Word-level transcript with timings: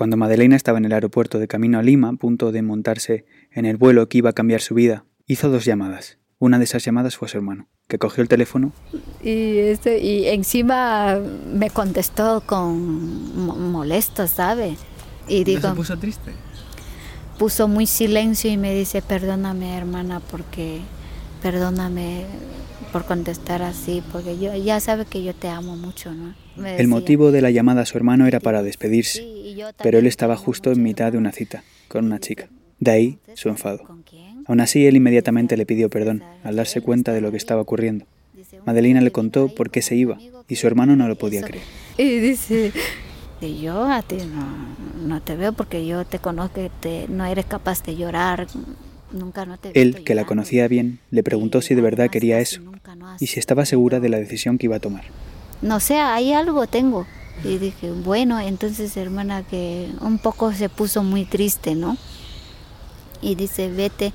Cuando 0.00 0.16
Madeleina 0.16 0.56
estaba 0.56 0.78
en 0.78 0.86
el 0.86 0.94
aeropuerto 0.94 1.38
de 1.38 1.46
camino 1.46 1.78
a 1.78 1.82
Lima, 1.82 2.08
a 2.08 2.12
punto 2.14 2.52
de 2.52 2.62
montarse 2.62 3.26
en 3.52 3.66
el 3.66 3.76
vuelo 3.76 4.08
que 4.08 4.16
iba 4.16 4.30
a 4.30 4.32
cambiar 4.32 4.62
su 4.62 4.74
vida, 4.74 5.04
hizo 5.26 5.50
dos 5.50 5.66
llamadas. 5.66 6.16
Una 6.38 6.56
de 6.56 6.64
esas 6.64 6.82
llamadas 6.82 7.18
fue 7.18 7.26
a 7.26 7.28
su 7.28 7.36
hermano, 7.36 7.68
que 7.86 7.98
cogió 7.98 8.22
el 8.22 8.28
teléfono 8.30 8.72
Y, 9.22 9.58
este, 9.58 9.98
y 9.98 10.26
encima 10.28 11.18
me 11.52 11.68
contestó 11.68 12.42
con 12.46 13.44
mo- 13.44 13.56
molesto, 13.56 14.26
¿sabe? 14.26 14.78
Y 15.28 15.44
digo, 15.44 15.74
puso 15.74 15.98
triste? 15.98 16.32
puso 17.38 17.68
muy 17.68 17.84
silencio 17.84 18.50
y 18.50 18.56
me 18.56 18.74
dice, 18.74 19.02
perdóname 19.02 19.76
hermana, 19.76 20.20
porque 20.30 20.80
perdóname 21.42 22.24
por 22.92 23.04
contestar 23.04 23.62
así, 23.62 24.02
porque 24.12 24.38
yo 24.38 24.54
ya 24.56 24.80
sabe 24.80 25.04
que 25.04 25.22
yo 25.22 25.34
te 25.34 25.48
amo 25.48 25.76
mucho, 25.76 26.12
¿no? 26.12 26.34
Me 26.56 26.70
El 26.72 26.76
decía. 26.78 26.88
motivo 26.88 27.30
de 27.30 27.40
la 27.40 27.50
llamada 27.50 27.82
a 27.82 27.86
su 27.86 27.96
hermano 27.96 28.26
era 28.26 28.40
para 28.40 28.62
despedirse, 28.62 29.20
Sí, 29.22 29.56
pero 29.82 29.98
él 29.98 30.06
estaba 30.06 30.36
justo 30.36 30.72
en 30.72 30.82
mitad 30.82 31.12
de 31.12 31.18
una 31.18 31.32
cita, 31.32 31.62
con 31.88 32.04
una 32.04 32.18
chica. 32.18 32.48
De 32.78 32.90
ahí 32.90 33.18
su 33.34 33.48
enfado. 33.48 33.84
Aún 34.46 34.60
así, 34.60 34.86
él 34.86 34.96
inmediatamente 34.96 35.56
le 35.56 35.66
pidió 35.66 35.88
perdón, 35.90 36.22
al 36.42 36.56
darse 36.56 36.80
cuenta 36.80 37.12
de 37.12 37.20
lo 37.20 37.30
que 37.30 37.36
estaba 37.36 37.60
ocurriendo. 37.62 38.06
Madeleina 38.66 39.00
le 39.00 39.12
contó 39.12 39.54
por 39.54 39.70
qué 39.70 39.82
se 39.82 39.94
iba, 39.94 40.18
y 40.48 40.56
su 40.56 40.66
hermano 40.66 40.96
no 40.96 41.06
lo 41.08 41.16
podía 41.16 41.42
creer. 41.42 41.62
Y 41.98 42.18
dice, 42.18 42.72
"Y 43.40 43.60
yo 43.60 43.84
a 43.84 44.02
ti 44.02 44.16
no, 44.16 45.06
no 45.06 45.20
te 45.22 45.36
veo 45.36 45.52
porque 45.52 45.86
yo 45.86 46.04
te 46.04 46.18
conozco, 46.18 46.60
te, 46.80 47.06
no 47.08 47.24
eres 47.26 47.44
capaz 47.46 47.82
de 47.84 47.94
llorar, 47.96 48.46
nunca 49.12 49.44
no 49.46 49.58
te 49.58 49.68
he 49.68 49.82
Él, 49.82 49.94
que 50.04 50.14
la 50.14 50.22
llorando". 50.22 50.28
conocía 50.28 50.68
bien, 50.68 50.98
le 51.10 51.22
preguntó 51.22 51.60
si 51.62 51.74
de 51.74 51.82
verdad 51.82 52.10
quería 52.10 52.38
eso, 52.40 52.60
y 53.18 53.26
si 53.26 53.38
estaba 53.38 53.64
segura 53.66 54.00
de 54.00 54.08
la 54.08 54.18
decisión 54.18 54.58
que 54.58 54.66
iba 54.66 54.76
a 54.76 54.80
tomar. 54.80 55.04
no 55.62 55.80
sé, 55.80 55.98
ahí 55.98 56.32
algo 56.32 56.66
tengo. 56.66 57.06
Y 57.44 57.56
dije, 57.58 57.90
bueno, 57.90 58.38
entonces 58.38 58.96
hermana 58.96 59.42
que 59.42 59.88
un 60.02 60.18
poco 60.18 60.52
se 60.52 60.68
puso 60.68 61.02
muy 61.02 61.24
triste, 61.24 61.74
¿no? 61.74 61.96
Y 63.22 63.34
dice, 63.34 63.70
vete, 63.70 64.12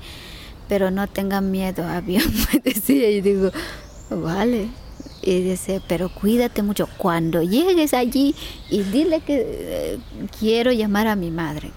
pero 0.68 0.90
no 0.90 1.06
tengan 1.08 1.50
miedo, 1.50 1.84
avión, 1.88 2.22
me 2.52 2.60
decía. 2.60 3.10
Y 3.10 3.20
digo, 3.20 3.50
vale. 4.10 4.68
Y 5.22 5.40
dice, 5.40 5.80
pero 5.88 6.08
cuídate 6.08 6.62
mucho. 6.62 6.88
Cuando 6.98 7.42
llegues 7.42 7.94
allí 7.94 8.34
y 8.70 8.82
dile 8.82 9.20
que 9.20 9.44
eh, 9.44 9.98
quiero 10.38 10.70
llamar 10.70 11.08
a 11.08 11.16
mi 11.16 11.30
madre, 11.32 11.70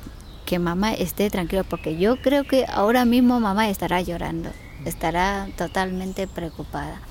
que 0.49 0.57
mamá 0.57 0.95
esté 0.95 1.29
tranquila, 1.29 1.63
porque 1.63 1.95
yo 1.97 2.15
creo 2.15 2.43
que 2.43 2.65
ahora 2.67 3.05
mismo 3.05 3.39
mamá 3.39 3.69
estará 3.69 4.01
llorando, 4.01 4.49
estará 4.83 5.47
totalmente 5.55 6.25
preocupada. 6.27 7.01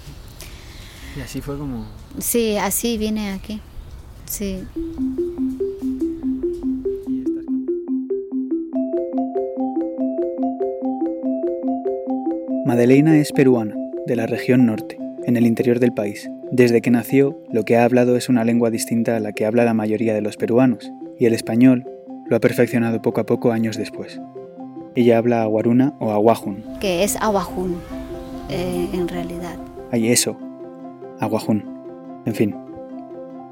Y 1.17 1.21
así 1.21 1.41
fue 1.41 1.57
como... 1.57 1.87
Sí, 2.19 2.57
así 2.57 2.99
vine 2.99 3.31
aquí. 3.31 3.61
Sí. 4.25 4.65
Madeleina 12.67 13.17
es 13.19 13.31
peruana, 13.31 13.77
de 14.07 14.17
la 14.17 14.27
región 14.27 14.67
norte, 14.67 14.99
en 15.27 15.37
el 15.37 15.47
interior 15.47 15.79
del 15.79 15.93
país. 15.93 16.29
Desde 16.51 16.81
que 16.81 16.91
nació, 16.91 17.41
lo 17.53 17.65
que 17.65 17.77
ha 17.77 17.85
hablado 17.85 18.17
es 18.17 18.29
una 18.29 18.43
lengua 18.43 18.71
distinta 18.71 19.17
a 19.17 19.21
la 19.21 19.31
que 19.31 19.47
habla 19.47 19.65
la 19.65 19.75
mayoría 19.75 20.13
de 20.13 20.23
los 20.23 20.37
peruanos, 20.37 20.91
y 21.21 21.27
el 21.27 21.35
español 21.35 21.85
lo 22.29 22.37
ha 22.37 22.41
perfeccionado 22.41 23.01
poco 23.01 23.21
a 23.21 23.27
poco 23.27 23.53
años 23.53 23.77
después. 23.77 24.21
Ella 24.95 25.19
habla 25.19 25.43
aguaruna 25.43 25.95
o 25.99 26.13
aguajun. 26.13 26.63
que 26.81 27.05
es 27.05 27.17
Aguajún, 27.17 27.81
eh, 28.49 28.89
en 28.93 29.09
realidad. 29.09 29.57
Ay, 29.91 30.09
eso. 30.11 30.37
Aguajun. 31.21 31.65
En 32.27 32.35
fin. 32.35 32.55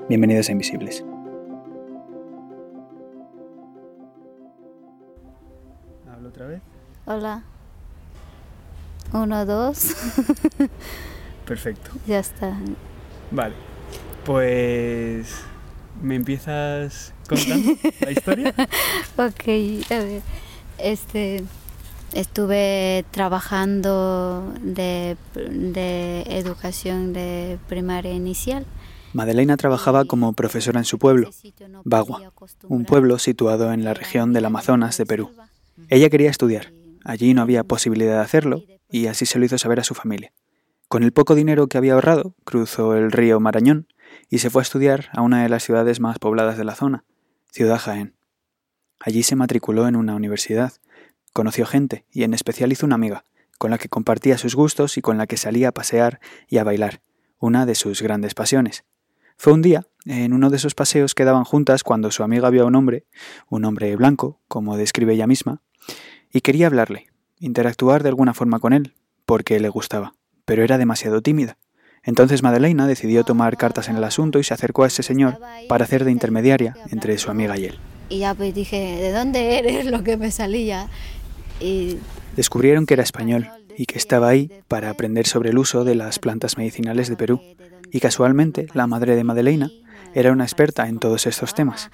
Bienvenidos 0.09 0.49
a 0.49 0.53
Invisibles. 0.53 1.05
¿Hablo 6.13 6.29
otra 6.29 6.47
vez? 6.47 6.61
Hola. 7.07 7.45
Uno, 9.13 9.47
dos. 9.47 9.95
Perfecto. 11.47 11.93
ya 12.07 12.19
está. 12.19 12.57
Vale. 13.31 13.55
Pues... 14.25 15.43
¿Me 16.03 16.15
empiezas 16.17 17.15
contando 17.27 17.77
la 18.01 18.11
historia? 18.11 18.55
Ok, 19.17 19.91
a 19.91 19.99
ver. 19.99 20.23
Este. 20.79 21.45
Estuve 22.13 23.05
trabajando 23.11 24.55
de, 24.63 25.17
de 25.35 26.23
educación 26.29 27.13
de 27.13 27.59
primaria 27.69 28.13
inicial. 28.13 28.65
Madeleina 29.13 29.57
trabajaba 29.57 30.05
como 30.05 30.33
profesora 30.33 30.79
en 30.79 30.85
su 30.85 30.99
pueblo, 30.99 31.31
Bagua, 31.85 32.33
un 32.69 32.85
pueblo 32.85 33.19
situado 33.19 33.73
en 33.73 33.85
la 33.85 33.93
región 33.93 34.33
del 34.33 34.45
Amazonas 34.45 34.97
de 34.99 35.07
Perú. 35.07 35.31
Ella 35.89 36.11
quería 36.11 36.31
estudiar. 36.31 36.73
Allí 37.05 37.35
no 37.35 37.43
había 37.43 37.65
posibilidad 37.65 38.17
de 38.17 38.23
hacerlo 38.23 38.63
y 38.91 39.07
así 39.07 39.27
se 39.27 39.39
lo 39.39 39.45
hizo 39.45 39.59
saber 39.59 39.81
a 39.81 39.85
su 39.85 39.95
familia. 39.95 40.33
Con 40.89 41.03
el 41.03 41.13
poco 41.13 41.35
dinero 41.35 41.67
que 41.67 41.79
había 41.79 41.95
ahorrado, 41.95 42.35
cruzó 42.45 42.95
el 42.95 43.11
río 43.11 43.41
Marañón 43.41 43.89
y 44.29 44.39
se 44.39 44.51
fue 44.51 44.61
a 44.61 44.65
estudiar 44.65 45.09
a 45.13 45.23
una 45.23 45.43
de 45.43 45.49
las 45.49 45.65
ciudades 45.65 45.99
más 45.99 46.19
pobladas 46.19 46.59
de 46.59 46.65
la 46.65 46.75
zona, 46.75 47.05
Ciudad 47.57 47.79
Jaén. 47.79 48.15
Allí 49.01 49.23
se 49.23 49.35
matriculó 49.35 49.89
en 49.89 49.97
una 49.97 50.15
universidad, 50.15 50.75
conoció 51.33 51.65
gente 51.65 52.05
y 52.13 52.23
en 52.25 52.35
especial 52.35 52.71
hizo 52.71 52.85
una 52.85 52.97
amiga, 52.97 53.25
con 53.57 53.71
la 53.71 53.79
que 53.79 53.89
compartía 53.89 54.37
sus 54.37 54.55
gustos 54.55 54.99
y 54.99 55.01
con 55.01 55.17
la 55.17 55.27
que 55.27 55.39
salía 55.39 55.69
a 55.69 55.73
pasear 55.73 56.21
y 56.49 56.59
a 56.59 56.65
bailar, 56.65 57.01
una 57.39 57.65
de 57.65 57.75
sus 57.75 58.03
grandes 58.03 58.35
pasiones. 58.35 58.85
Fue 59.39 59.55
un 59.55 59.63
día, 59.63 59.87
en 60.05 60.35
uno 60.35 60.51
de 60.51 60.59
esos 60.59 60.75
paseos 60.75 61.15
que 61.15 61.25
daban 61.25 61.45
juntas 61.45 61.83
cuando 61.83 62.11
su 62.11 62.23
amiga 62.23 62.51
vio 62.51 62.65
a 62.65 62.67
un 62.67 62.75
hombre, 62.75 63.07
un 63.49 63.65
hombre 63.65 63.97
blanco, 63.97 64.39
como 64.49 64.77
describe 64.77 65.15
ella 65.15 65.27
misma, 65.27 65.63
y 66.31 66.43
quería 66.43 66.67
hablarle, 66.67 67.07
interactuar 67.39 68.03
de 68.03 68.11
alguna 68.11 68.35
forma 68.35 68.61
con 68.61 68.75
él, 68.75 68.93
porque 69.25 69.59
le 69.61 69.71
gustaba, 69.71 70.13
pero 70.45 70.63
era 70.63 70.77
demasiado 70.77 71.23
tímida. 71.23 71.57
Entonces 72.07 72.43
Madeleina 72.43 72.87
decidió 72.87 73.25
tomar 73.25 73.57
cartas 73.57 73.89
en 73.89 73.97
el 73.97 74.05
asunto 74.05 74.39
y 74.39 74.45
se 74.45 74.55
acercó 74.55 74.85
a 74.85 74.87
ese 74.87 75.03
señor 75.03 75.39
para 75.69 75.85
hacer 75.85 76.05
de 76.05 76.13
intermediaria 76.13 76.77
entre 76.91 77.19
su 77.19 77.31
amiga 77.31 77.59
y 77.59 77.67
él. 77.67 77.79
Y 78.09 78.21
ya 78.21 78.35
pues 78.35 78.55
dije, 78.55 78.77
¿de 78.77 79.13
dónde 79.13 79.59
eres? 79.59 79.87
Lo 79.87 80.05
que 80.05 80.17
me 80.17 80.31
salía. 80.31 80.89
Y 81.61 81.99
Descubrieron 82.37 82.87
que 82.87 82.95
era 82.95 83.03
español 83.03 83.49
y 83.77 83.87
que 83.87 83.99
estaba 83.99 84.29
ahí 84.29 84.51
para 84.69 84.91
aprender 84.91 85.27
sobre 85.27 85.51
el 85.51 85.59
uso 85.59 85.85
de 85.85 85.95
las 85.95 86.19
plantas 86.19 86.57
medicinales 86.57 87.09
de 87.09 87.17
Perú. 87.17 87.41
Y 87.91 88.01
casualmente, 88.01 88.67
la 88.73 88.87
madre 88.87 89.17
de 89.17 89.25
Madeleina 89.25 89.71
era 90.15 90.33
una 90.33 90.45
experta 90.45 90.89
en 90.89 90.99
todos 90.99 91.27
estos 91.27 91.55
temas. 91.55 91.91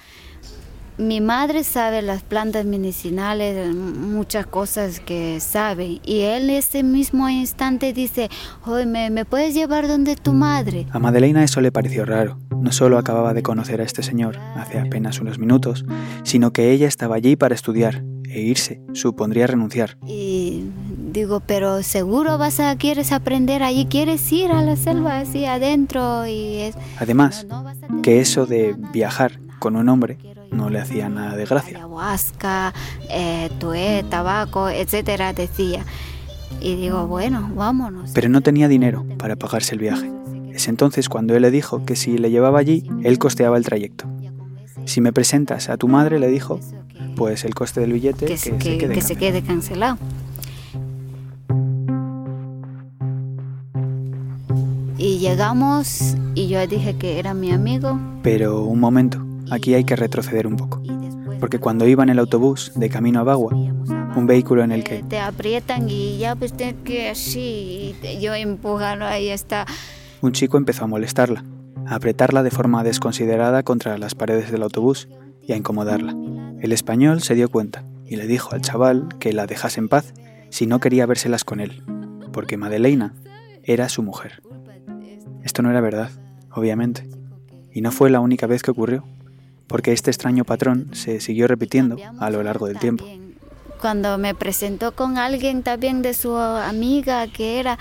Mi 0.98 1.22
madre 1.22 1.64
sabe 1.64 2.02
las 2.02 2.22
plantas 2.22 2.66
medicinales, 2.66 3.74
muchas 3.74 4.46
cosas 4.46 5.00
que 5.00 5.40
sabe. 5.40 6.00
Y 6.04 6.20
él 6.20 6.50
en 6.50 6.56
ese 6.56 6.82
mismo 6.82 7.28
instante 7.28 7.92
dice, 7.92 8.28
Oye, 8.66 8.84
¿me, 8.84 9.08
¿me 9.10 9.24
puedes 9.24 9.54
llevar 9.54 9.88
donde 9.88 10.16
tu 10.16 10.34
madre? 10.34 10.86
A 10.90 10.98
Madeleina 10.98 11.42
eso 11.42 11.60
le 11.60 11.72
pareció 11.72 12.04
raro. 12.04 12.38
No 12.50 12.72
solo 12.72 12.98
acababa 12.98 13.32
de 13.32 13.42
conocer 13.42 13.80
a 13.80 13.84
este 13.84 14.02
señor 14.02 14.38
hace 14.56 14.78
apenas 14.78 15.20
unos 15.20 15.38
minutos, 15.38 15.84
sino 16.24 16.52
que 16.52 16.72
ella 16.72 16.88
estaba 16.88 17.16
allí 17.16 17.36
para 17.36 17.54
estudiar 17.54 18.04
e 18.24 18.40
irse 18.40 18.80
supondría 18.92 19.46
renunciar. 19.46 19.96
Y 20.06 20.64
digo, 21.12 21.40
pero 21.40 21.82
seguro 21.82 22.38
vas 22.38 22.60
a, 22.60 22.76
quieres 22.76 23.12
aprender 23.12 23.62
allí, 23.62 23.86
quieres 23.86 24.30
ir 24.32 24.50
a 24.50 24.62
la 24.62 24.76
selva 24.76 25.20
así 25.20 25.44
adentro 25.44 26.26
y 26.26 26.56
es... 26.56 26.76
Además, 26.98 27.46
no, 27.48 27.62
no 27.62 28.02
que 28.02 28.20
eso 28.20 28.46
de 28.46 28.74
viajar 28.92 29.38
con 29.58 29.76
un 29.76 29.88
hombre 29.88 30.18
no 30.52 30.70
le 30.70 30.80
hacía 30.80 31.08
nada 31.08 31.36
de 31.36 31.44
gracia. 31.44 31.78
Ayahuasca, 31.78 32.72
eh, 33.10 33.50
tué, 33.58 34.04
tabaco, 34.08 34.68
etcétera, 34.68 35.32
decía. 35.32 35.84
Y 36.60 36.76
digo, 36.76 37.06
bueno, 37.06 37.50
vámonos. 37.54 38.10
Pero 38.14 38.28
no 38.28 38.40
tenía 38.40 38.68
dinero 38.68 39.04
para 39.18 39.36
pagarse 39.36 39.74
el 39.74 39.80
viaje. 39.80 40.10
Es 40.52 40.68
entonces 40.68 41.08
cuando 41.08 41.34
él 41.34 41.42
le 41.42 41.50
dijo 41.50 41.84
que 41.84 41.96
si 41.96 42.18
le 42.18 42.30
llevaba 42.30 42.58
allí, 42.58 42.88
él 43.02 43.18
costeaba 43.18 43.56
el 43.56 43.64
trayecto. 43.64 44.04
Si 44.84 45.00
me 45.00 45.12
presentas 45.12 45.68
a 45.70 45.76
tu 45.76 45.88
madre, 45.88 46.18
le 46.18 46.28
dijo, 46.28 46.60
pues 47.16 47.44
el 47.44 47.54
coste 47.54 47.80
del 47.80 47.92
billete 47.94 48.26
que, 48.26 48.32
que, 48.32 48.38
se, 48.38 48.50
se 48.50 48.56
que- 48.58 48.78
quede 48.78 48.94
que 48.94 49.00
se 49.00 49.16
quede 49.16 49.42
cancelado. 49.42 49.96
Y 54.98 55.18
llegamos 55.18 56.16
y 56.34 56.48
yo 56.48 56.64
dije 56.66 56.94
que 56.94 57.18
era 57.18 57.34
mi 57.34 57.52
amigo. 57.52 57.98
Pero 58.22 58.62
un 58.64 58.78
momento, 58.78 59.24
aquí 59.52 59.74
hay 59.74 59.84
que 59.84 59.96
retroceder 59.96 60.46
un 60.46 60.56
poco. 60.56 60.82
Porque 61.38 61.58
cuando 61.58 61.86
iba 61.86 62.02
en 62.02 62.08
el 62.08 62.18
autobús 62.18 62.72
de 62.74 62.88
camino 62.88 63.20
a 63.20 63.24
Bagua, 63.24 63.52
un 63.54 64.26
vehículo 64.26 64.62
en 64.62 64.72
el 64.72 64.84
que 64.84 65.02
te 65.02 65.18
aprietan 65.18 65.88
y 65.88 66.18
ya 66.18 66.36
pues 66.36 66.52
tienes 66.52 66.76
que 66.84 67.10
así, 67.10 67.94
y 68.02 68.20
yo 68.20 68.34
empujando 68.34 69.04
ahí 69.04 69.28
está. 69.28 69.66
un 70.20 70.32
chico 70.32 70.56
empezó 70.56 70.84
a 70.84 70.86
molestarla, 70.86 71.44
a 71.86 71.96
apretarla 71.96 72.42
de 72.42 72.50
forma 72.50 72.84
desconsiderada 72.84 73.62
contra 73.62 73.98
las 73.98 74.14
paredes 74.14 74.50
del 74.52 74.62
autobús 74.62 75.08
y 75.42 75.52
a 75.52 75.56
incomodarla. 75.56 76.14
El 76.60 76.72
español 76.72 77.22
se 77.22 77.34
dio 77.34 77.48
cuenta 77.48 77.84
y 78.06 78.16
le 78.16 78.26
dijo 78.26 78.54
al 78.54 78.60
chaval 78.60 79.08
que 79.18 79.32
la 79.32 79.46
dejase 79.46 79.80
en 79.80 79.88
paz 79.88 80.14
si 80.50 80.66
no 80.66 80.80
quería 80.80 81.06
vérselas 81.06 81.44
con 81.44 81.60
él, 81.60 81.82
porque 82.32 82.56
Madeleina 82.56 83.14
era 83.64 83.88
su 83.88 84.02
mujer. 84.02 84.42
Esto 85.42 85.62
no 85.62 85.70
era 85.70 85.80
verdad, 85.80 86.10
obviamente, 86.52 87.08
y 87.72 87.80
no 87.80 87.90
fue 87.90 88.10
la 88.10 88.20
única 88.20 88.46
vez 88.46 88.62
que 88.62 88.70
ocurrió, 88.70 89.04
porque 89.72 89.92
este 89.92 90.10
extraño 90.10 90.44
patrón 90.44 90.90
se 90.92 91.20
siguió 91.20 91.48
repitiendo 91.48 91.96
a 92.20 92.30
lo 92.30 92.42
largo 92.42 92.66
del 92.66 92.78
tiempo. 92.78 93.04
Cuando 93.80 94.16
me 94.18 94.34
presentó 94.34 94.92
con 94.92 95.18
alguien 95.18 95.64
también 95.64 96.02
de 96.02 96.14
su 96.14 96.36
amiga 96.36 97.26
que 97.26 97.58
era 97.58 97.78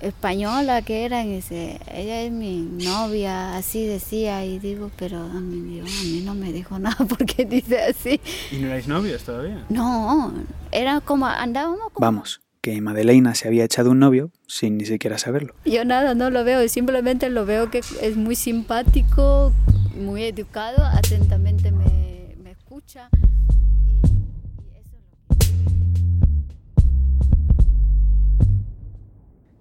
española 0.00 0.82
que 0.82 1.04
era, 1.04 1.24
y 1.24 1.36
dice, 1.36 1.80
ella 1.92 2.22
es 2.22 2.30
mi 2.30 2.60
novia, 2.60 3.56
así 3.56 3.86
decía, 3.86 4.44
y 4.44 4.58
digo, 4.58 4.90
pero 4.96 5.18
a 5.18 5.40
mí, 5.40 5.80
a 5.80 5.84
mí 5.84 6.22
no 6.24 6.34
me 6.34 6.52
dijo 6.52 6.78
nada 6.78 7.04
porque 7.08 7.44
dice 7.44 7.80
así. 7.82 8.20
¿Y 8.52 8.58
no 8.58 8.68
erais 8.68 8.86
novios 8.86 9.24
todavía? 9.24 9.64
No, 9.68 10.32
era 10.70 11.00
como, 11.00 11.26
andábamos 11.26 11.92
como... 11.92 12.06
Vamos, 12.06 12.40
que 12.66 12.80
Madeleina 12.80 13.32
se 13.36 13.46
había 13.46 13.62
echado 13.62 13.92
un 13.92 14.00
novio 14.00 14.32
sin 14.48 14.76
ni 14.76 14.86
siquiera 14.86 15.18
saberlo. 15.18 15.54
Yo 15.64 15.84
nada, 15.84 16.16
no 16.16 16.30
lo 16.30 16.42
veo, 16.42 16.68
simplemente 16.68 17.30
lo 17.30 17.46
veo 17.46 17.70
que 17.70 17.78
es 17.78 18.16
muy 18.16 18.34
simpático, 18.34 19.52
muy 19.96 20.24
educado, 20.24 20.84
atentamente 20.84 21.70
me, 21.70 22.34
me 22.42 22.50
escucha. 22.50 23.08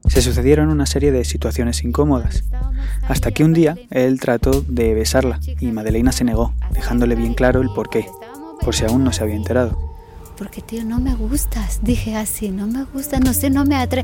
Se 0.07 0.23
sucedieron 0.23 0.69
una 0.69 0.87
serie 0.87 1.11
de 1.11 1.25
situaciones 1.25 1.83
incómodas, 1.83 2.45
hasta 3.07 3.29
que 3.29 3.43
un 3.43 3.53
día 3.53 3.77
él 3.91 4.19
trató 4.19 4.61
de 4.61 4.95
besarla 4.95 5.39
y 5.59 5.67
Madeleina 5.67 6.11
se 6.11 6.23
negó, 6.23 6.55
dejándole 6.71 7.13
bien 7.13 7.35
claro 7.35 7.61
el 7.61 7.69
porqué, 7.69 8.07
por 8.61 8.73
si 8.73 8.83
aún 8.83 9.03
no 9.03 9.13
se 9.13 9.21
había 9.21 9.35
enterado. 9.35 9.94
Porque 10.37 10.61
tío, 10.61 10.83
no 10.83 10.99
me 10.99 11.15
gustas, 11.15 11.79
dije 11.81 12.15
así, 12.15 12.49
no 12.49 12.67
me 12.67 12.83
gusta, 12.83 13.19
no 13.19 13.33
sé, 13.33 13.49
no 13.49 13.65
me 13.65 13.75
atrae. 13.75 14.03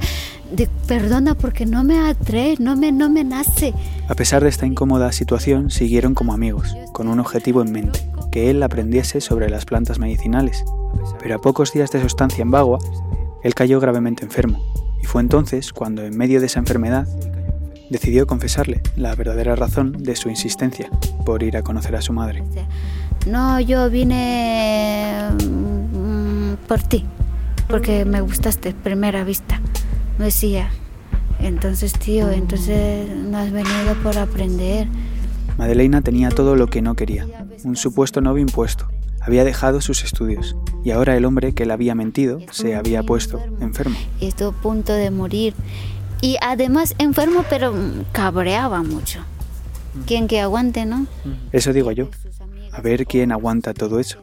perdona 0.88 1.36
porque 1.36 1.66
no 1.66 1.83
me 1.83 2.00
atrae, 2.00 2.56
no 2.60 2.75
me, 2.75 2.92
no 2.92 3.10
me 3.10 3.24
nace. 3.24 3.74
A 4.07 4.16
pesar 4.16 4.44
de 4.44 4.50
esta 4.50 4.66
incómoda 4.66 5.12
situación, 5.12 5.69
siguieron 5.69 6.13
como 6.13 6.33
amigos, 6.33 6.75
con 6.94 7.07
un 7.07 7.19
objetivo 7.19 7.62
en 7.62 7.72
mente, 7.72 8.07
que 8.31 8.50
él 8.50 8.63
aprendiese 8.63 9.19
sobre 9.19 9.50
las 9.50 9.66
plantas 9.66 10.00
medicinales. 10.00 10.63
Pero 11.19 11.36
a 11.36 11.42
pocos 11.42 11.74
días 11.74 11.92
de 11.92 12.00
su 12.00 12.07
estancia 12.07 12.42
en 12.42 12.51
Bagua, 12.51 12.80
él 13.44 13.54
cayó 13.54 13.80
gravemente 13.80 14.24
enfermo 14.24 14.62
y 15.01 15.06
fue 15.06 15.22
entonces 15.22 15.74
cuando, 15.74 16.04
en 16.04 16.16
medio 16.16 16.39
de 16.39 16.45
esa 16.45 16.60
enfermedad, 16.60 17.07
decidió 17.89 18.27
confesarle 18.27 18.81
la 18.95 19.16
verdadera 19.16 19.56
razón 19.56 20.04
de 20.04 20.16
su 20.16 20.30
insistencia 20.30 20.89
por 21.25 21.44
ir 21.44 21.57
a 21.57 21.63
conocer 21.63 21.95
a 21.95 22.01
su 22.01 22.13
madre. 22.13 22.44
No, 23.27 23.60
yo 23.60 23.89
vine 23.89 25.27
por 26.72 26.82
ti, 26.82 27.04
porque 27.68 28.06
me 28.06 28.22
gustaste 28.22 28.74
primera 28.74 29.26
vista. 29.26 29.60
Me 30.18 30.24
decía, 30.24 30.70
entonces 31.42 31.92
tío, 31.92 32.32
entonces 32.32 33.10
no 33.14 33.40
has 33.40 33.52
venido 33.52 33.94
por 34.02 34.18
aprender. 34.18 34.88
Madeleina 35.58 36.02
tenía 36.02 36.30
todo 36.30 36.56
lo 36.56 36.68
que 36.68 36.82
no 36.82 36.96
quería, 36.96 37.28
un 37.66 37.76
supuesto 37.76 38.22
novio 38.22 38.42
impuesto, 38.42 38.88
había 39.20 39.44
dejado 39.44 39.82
sus 39.82 40.06
estudios 40.06 40.56
y 40.86 40.92
ahora 40.92 41.18
el 41.18 41.26
hombre 41.26 41.52
que 41.54 41.66
le 41.66 41.74
había 41.74 41.94
mentido 41.94 42.40
se 42.52 42.74
había 42.78 43.04
puesto 43.04 43.44
enfermo. 43.60 43.98
Estuvo 44.22 44.52
a 44.52 44.54
punto 44.54 44.94
de 44.94 45.12
morir 45.12 45.54
y 46.22 46.38
además 46.40 46.96
enfermo 47.00 47.44
pero 47.50 47.74
cabreaba 48.14 48.82
mucho. 48.82 49.20
¿Quién 50.08 50.30
que 50.30 50.40
aguante, 50.40 50.86
no? 50.86 51.06
Eso 51.52 51.74
digo 51.74 51.92
yo. 51.92 52.08
A 52.72 52.80
ver 52.80 53.06
quién 53.06 53.34
aguanta 53.34 53.74
todo 53.74 54.00
eso. 54.00 54.20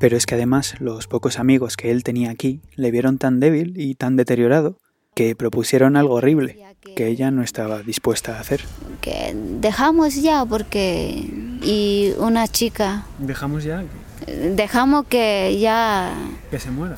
Pero 0.00 0.16
es 0.16 0.24
que 0.24 0.34
además 0.34 0.76
los 0.78 1.06
pocos 1.06 1.38
amigos 1.38 1.76
que 1.76 1.90
él 1.90 2.04
tenía 2.04 2.30
aquí 2.30 2.62
le 2.74 2.90
vieron 2.90 3.18
tan 3.18 3.38
débil 3.38 3.74
y 3.76 3.94
tan 3.96 4.16
deteriorado 4.16 4.78
que 5.14 5.36
propusieron 5.36 5.94
algo 5.94 6.14
horrible 6.14 6.58
que 6.96 7.08
ella 7.08 7.30
no 7.30 7.42
estaba 7.42 7.82
dispuesta 7.82 8.38
a 8.38 8.40
hacer. 8.40 8.62
Que 9.02 9.36
dejamos 9.36 10.14
ya 10.14 10.46
porque 10.46 11.28
y 11.62 12.14
una 12.16 12.48
chica. 12.48 13.04
¿Dejamos 13.18 13.62
ya? 13.64 13.84
Dejamos 14.26 15.04
que 15.04 15.58
ya... 15.60 16.14
Que 16.50 16.58
se 16.58 16.70
muera. 16.70 16.96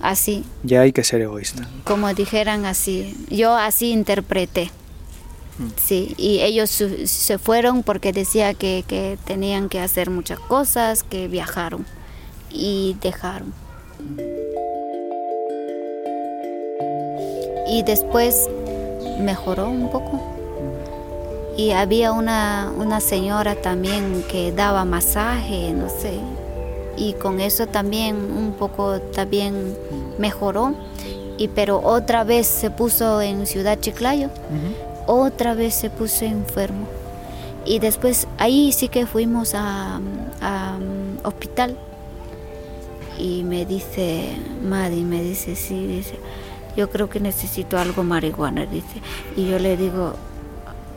Así. 0.00 0.44
Ya 0.62 0.80
hay 0.80 0.92
que 0.92 1.04
ser 1.04 1.20
egoísta. 1.20 1.68
Como 1.84 2.12
dijeran 2.14 2.64
así. 2.64 3.14
Yo 3.28 3.54
así 3.54 3.90
interpreté. 3.90 4.70
Mm. 5.58 5.68
Sí, 5.76 6.14
y 6.16 6.40
ellos 6.40 6.70
se 6.70 7.38
fueron 7.38 7.82
porque 7.82 8.14
decía 8.14 8.54
que, 8.54 8.82
que 8.88 9.18
tenían 9.26 9.68
que 9.68 9.80
hacer 9.80 10.08
muchas 10.08 10.38
cosas, 10.38 11.02
que 11.02 11.28
viajaron 11.28 11.84
y 12.54 12.96
dejaron. 13.02 13.52
Y 17.68 17.82
después 17.82 18.48
mejoró 19.20 19.68
un 19.68 19.90
poco. 19.90 20.20
Y 21.56 21.72
había 21.72 22.12
una, 22.12 22.72
una 22.76 23.00
señora 23.00 23.54
también 23.54 24.24
que 24.30 24.52
daba 24.52 24.84
masaje, 24.84 25.72
no 25.72 25.88
sé, 25.88 26.18
y 26.96 27.12
con 27.14 27.40
eso 27.40 27.66
también 27.66 28.16
un 28.16 28.54
poco 28.58 29.00
también 29.00 29.76
mejoró, 30.18 30.74
y 31.38 31.48
pero 31.48 31.80
otra 31.80 32.24
vez 32.24 32.48
se 32.48 32.70
puso 32.70 33.22
en 33.22 33.46
Ciudad 33.46 33.78
Chiclayo, 33.78 34.30
otra 35.06 35.54
vez 35.54 35.74
se 35.74 35.90
puso 35.90 36.24
enfermo. 36.24 36.86
Y 37.64 37.78
después 37.78 38.26
ahí 38.38 38.72
sí 38.72 38.88
que 38.88 39.06
fuimos 39.06 39.54
a, 39.54 40.00
a 40.40 40.76
um, 40.76 41.24
hospital 41.24 41.76
y 43.18 43.44
me 43.44 43.64
dice, 43.64 44.36
Madi, 44.64 45.02
me 45.02 45.22
dice, 45.22 45.56
sí, 45.56 45.86
dice, 45.86 46.18
yo 46.76 46.90
creo 46.90 47.08
que 47.08 47.20
necesito 47.20 47.78
algo 47.78 48.02
marihuana, 48.02 48.66
dice. 48.66 49.00
Y 49.36 49.48
yo 49.48 49.58
le 49.58 49.76
digo, 49.76 50.14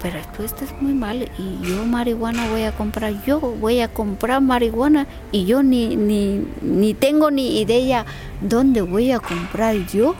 pero 0.01 0.19
tú 0.35 0.43
estás 0.43 0.73
muy 0.81 0.93
mal 0.93 1.29
y 1.37 1.67
yo 1.67 1.85
marihuana 1.85 2.49
voy 2.49 2.63
a 2.63 2.71
comprar, 2.71 3.23
yo 3.25 3.39
voy 3.39 3.79
a 3.79 3.87
comprar 3.87 4.41
marihuana 4.41 5.07
y 5.31 5.45
yo 5.45 5.63
ni, 5.63 5.95
ni, 5.95 6.45
ni 6.61 6.93
tengo 6.93 7.31
ni 7.31 7.59
idea 7.59 8.05
dónde 8.41 8.81
voy 8.81 9.11
a 9.11 9.19
comprar 9.19 9.75
yo. 9.87 10.15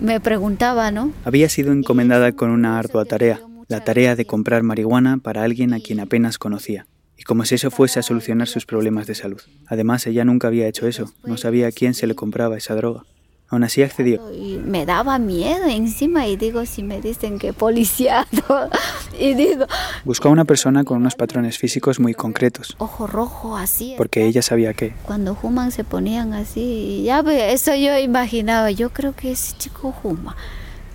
Me 0.00 0.20
preguntaba, 0.20 0.90
¿no? 0.90 1.10
Había 1.24 1.48
sido 1.48 1.72
encomendada 1.72 2.32
con 2.32 2.50
una 2.50 2.78
ardua 2.78 3.06
tarea, 3.06 3.40
la 3.68 3.82
tarea 3.82 4.14
de 4.14 4.26
comprar 4.26 4.62
marihuana 4.62 5.18
para 5.18 5.42
alguien 5.42 5.72
a 5.72 5.80
quien 5.80 6.00
apenas 6.00 6.38
conocía. 6.38 6.86
Y 7.18 7.22
como 7.24 7.44
si 7.44 7.54
eso 7.54 7.70
fuese 7.70 7.98
a 7.98 8.02
solucionar 8.02 8.48
sus 8.48 8.66
problemas 8.66 9.06
de 9.06 9.14
salud. 9.14 9.40
Además, 9.66 10.06
ella 10.06 10.24
nunca 10.24 10.48
había 10.48 10.68
hecho 10.68 10.86
eso, 10.86 11.12
no 11.24 11.36
sabía 11.36 11.68
a 11.68 11.72
quién 11.72 11.94
se 11.94 12.06
le 12.06 12.14
compraba 12.14 12.56
esa 12.56 12.74
droga. 12.74 13.04
Aún 13.48 13.62
así 13.62 13.80
accedió. 13.82 14.32
Y 14.32 14.56
me 14.56 14.86
daba 14.86 15.20
miedo 15.20 15.66
encima 15.66 16.26
y 16.26 16.36
digo, 16.36 16.66
si 16.66 16.82
me 16.82 17.00
dicen 17.00 17.38
que 17.38 17.52
policía, 17.52 18.26
y 19.20 19.34
digo... 19.34 19.66
Buscó 20.04 20.28
a 20.28 20.32
una 20.32 20.44
persona 20.44 20.82
con 20.82 20.98
unos 20.98 21.14
patrones 21.14 21.56
físicos 21.56 22.00
muy 22.00 22.12
concretos. 22.12 22.74
Ojo 22.78 23.06
rojo, 23.06 23.56
así. 23.56 23.94
Porque 23.96 24.26
ella 24.26 24.42
sabía 24.42 24.74
que... 24.74 24.94
Cuando 25.04 25.36
fuman 25.36 25.70
se 25.70 25.84
ponían 25.84 26.32
así, 26.32 27.04
ya 27.04 27.20
eso 27.20 27.72
yo 27.76 27.96
imaginaba, 27.98 28.72
yo 28.72 28.90
creo 28.90 29.14
que 29.14 29.30
ese 29.30 29.56
chico 29.56 29.94
fuma. 30.02 30.36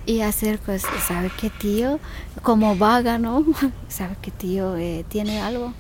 Y 0.06 0.20
hacer 0.20 0.60
cosas, 0.60 0.92
¿sabe 1.08 1.32
qué 1.40 1.50
tío? 1.50 2.00
Como 2.42 2.76
vaga, 2.76 3.18
¿no? 3.18 3.46
¿Sabe 3.88 4.18
qué 4.22 4.32
tío 4.32 4.76
eh, 4.76 5.06
tiene 5.08 5.40
algo? 5.40 5.74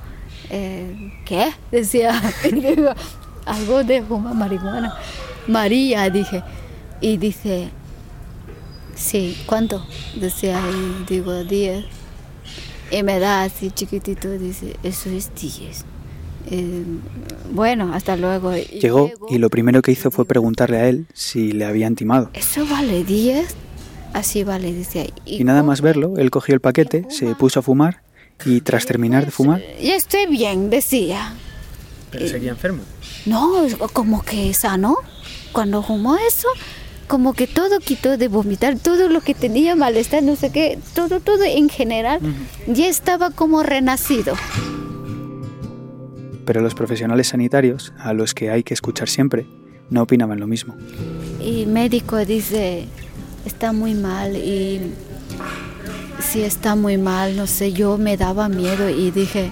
Eh, 0.54 1.14
¿Qué? 1.24 1.52
Decía, 1.72 2.22
digo, 2.44 2.92
algo 3.46 3.84
de 3.86 4.04
fuma 4.04 4.34
marihuana. 4.34 4.94
María, 5.48 6.10
dije. 6.10 6.44
Y 7.00 7.18
dice, 7.18 7.70
sí, 8.94 9.38
¿cuánto? 9.46 9.84
Decía, 10.20 10.62
y 10.70 11.06
digo, 11.12 11.44
10. 11.44 11.86
Y 12.92 13.04
me 13.04 13.20
da 13.20 13.44
así 13.44 13.72
chiquitito, 13.72 14.30
dice, 14.32 14.76
eso 14.84 15.10
es 15.10 15.32
10. 15.34 15.86
Eh, 16.48 16.84
bueno, 17.54 17.94
hasta 17.94 18.18
luego. 18.18 18.54
Llegó 18.54 19.10
y 19.30 19.38
lo 19.38 19.50
primero 19.50 19.82
que 19.82 19.94
hizo 19.94 20.12
fue 20.12 20.26
preguntarle 20.26 20.78
a 20.78 20.90
él 20.90 21.08
si 21.14 21.54
le 21.54 21.64
habían 21.64 21.96
timado. 21.96 22.30
¿Eso 22.34 22.66
vale 22.68 23.06
10? 23.06 23.56
Así 24.14 24.44
vale, 24.44 24.74
decía. 24.74 25.06
Y, 25.26 25.46
nada 25.46 25.64
más 25.64 25.80
verlo, 25.80 26.18
él 26.18 26.30
cogió 26.30 26.54
el 26.54 26.60
paquete, 26.60 27.06
se 27.10 27.34
puso 27.36 27.62
a 27.62 27.64
fumar 27.64 28.02
y 28.46 28.62
tras 28.62 28.86
terminar 28.86 29.26
de 29.26 29.32
fumar... 29.32 29.62
Ya 29.82 29.96
estoy 29.96 30.26
bien, 30.28 30.70
decía. 30.70 31.34
¿Pero 32.12 32.28
seguía 32.28 32.52
enfermo? 32.52 32.84
No, 33.26 33.66
como 33.94 34.24
que 34.24 34.54
sano. 34.54 34.98
Cuando 35.52 35.84
fumó 35.84 36.18
eso, 36.18 36.48
como 37.08 37.34
que 37.34 37.48
todo 37.48 37.80
quitó 37.80 38.18
de 38.18 38.28
vomitar, 38.28 38.80
todo 38.80 39.10
lo 39.10 39.22
que 39.22 39.34
tenía 39.34 39.76
malestar, 39.76 40.24
no 40.24 40.36
sé 40.36 40.52
qué, 40.52 40.80
todo, 40.96 41.20
todo 41.20 41.44
en 41.44 41.68
general, 41.70 42.20
ya 42.68 42.88
estaba 42.88 43.32
como 43.32 43.64
renacido. 43.64 44.36
Pero 46.46 46.62
los 46.62 46.74
profesionales 46.74 47.28
sanitarios, 47.28 47.94
a 47.98 48.14
los 48.14 48.34
que 48.34 48.50
hay 48.50 48.64
que 48.64 48.74
escuchar 48.74 49.10
siempre, 49.10 49.46
no 49.90 50.04
opinaban 50.04 50.40
lo 50.40 50.48
mismo. 50.48 50.76
Y 51.42 51.66
médico 51.66 52.18
dice, 52.26 52.88
está 53.46 53.74
muy 53.74 53.94
mal 53.94 54.36
y 54.36 54.94
si 56.22 56.42
está 56.42 56.76
muy 56.76 56.98
mal, 56.98 57.36
no 57.36 57.48
sé, 57.48 57.74
yo 57.74 57.98
me 57.98 58.18
daba 58.18 58.50
miedo 58.50 58.90
y 58.90 59.12
dije, 59.12 59.52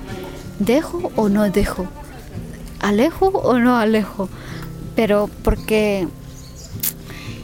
¿dejo 0.59 1.11
o 1.15 1.29
no 1.29 1.49
dejo? 1.49 1.87
¿Alejo 2.79 3.27
o 3.27 3.59
no 3.59 3.75
alejo? 3.75 4.29
Pero 4.95 5.29
porque 5.43 6.07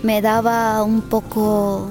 me 0.03 0.21
daba 0.21 0.83
un 0.83 1.01
poco 1.01 1.89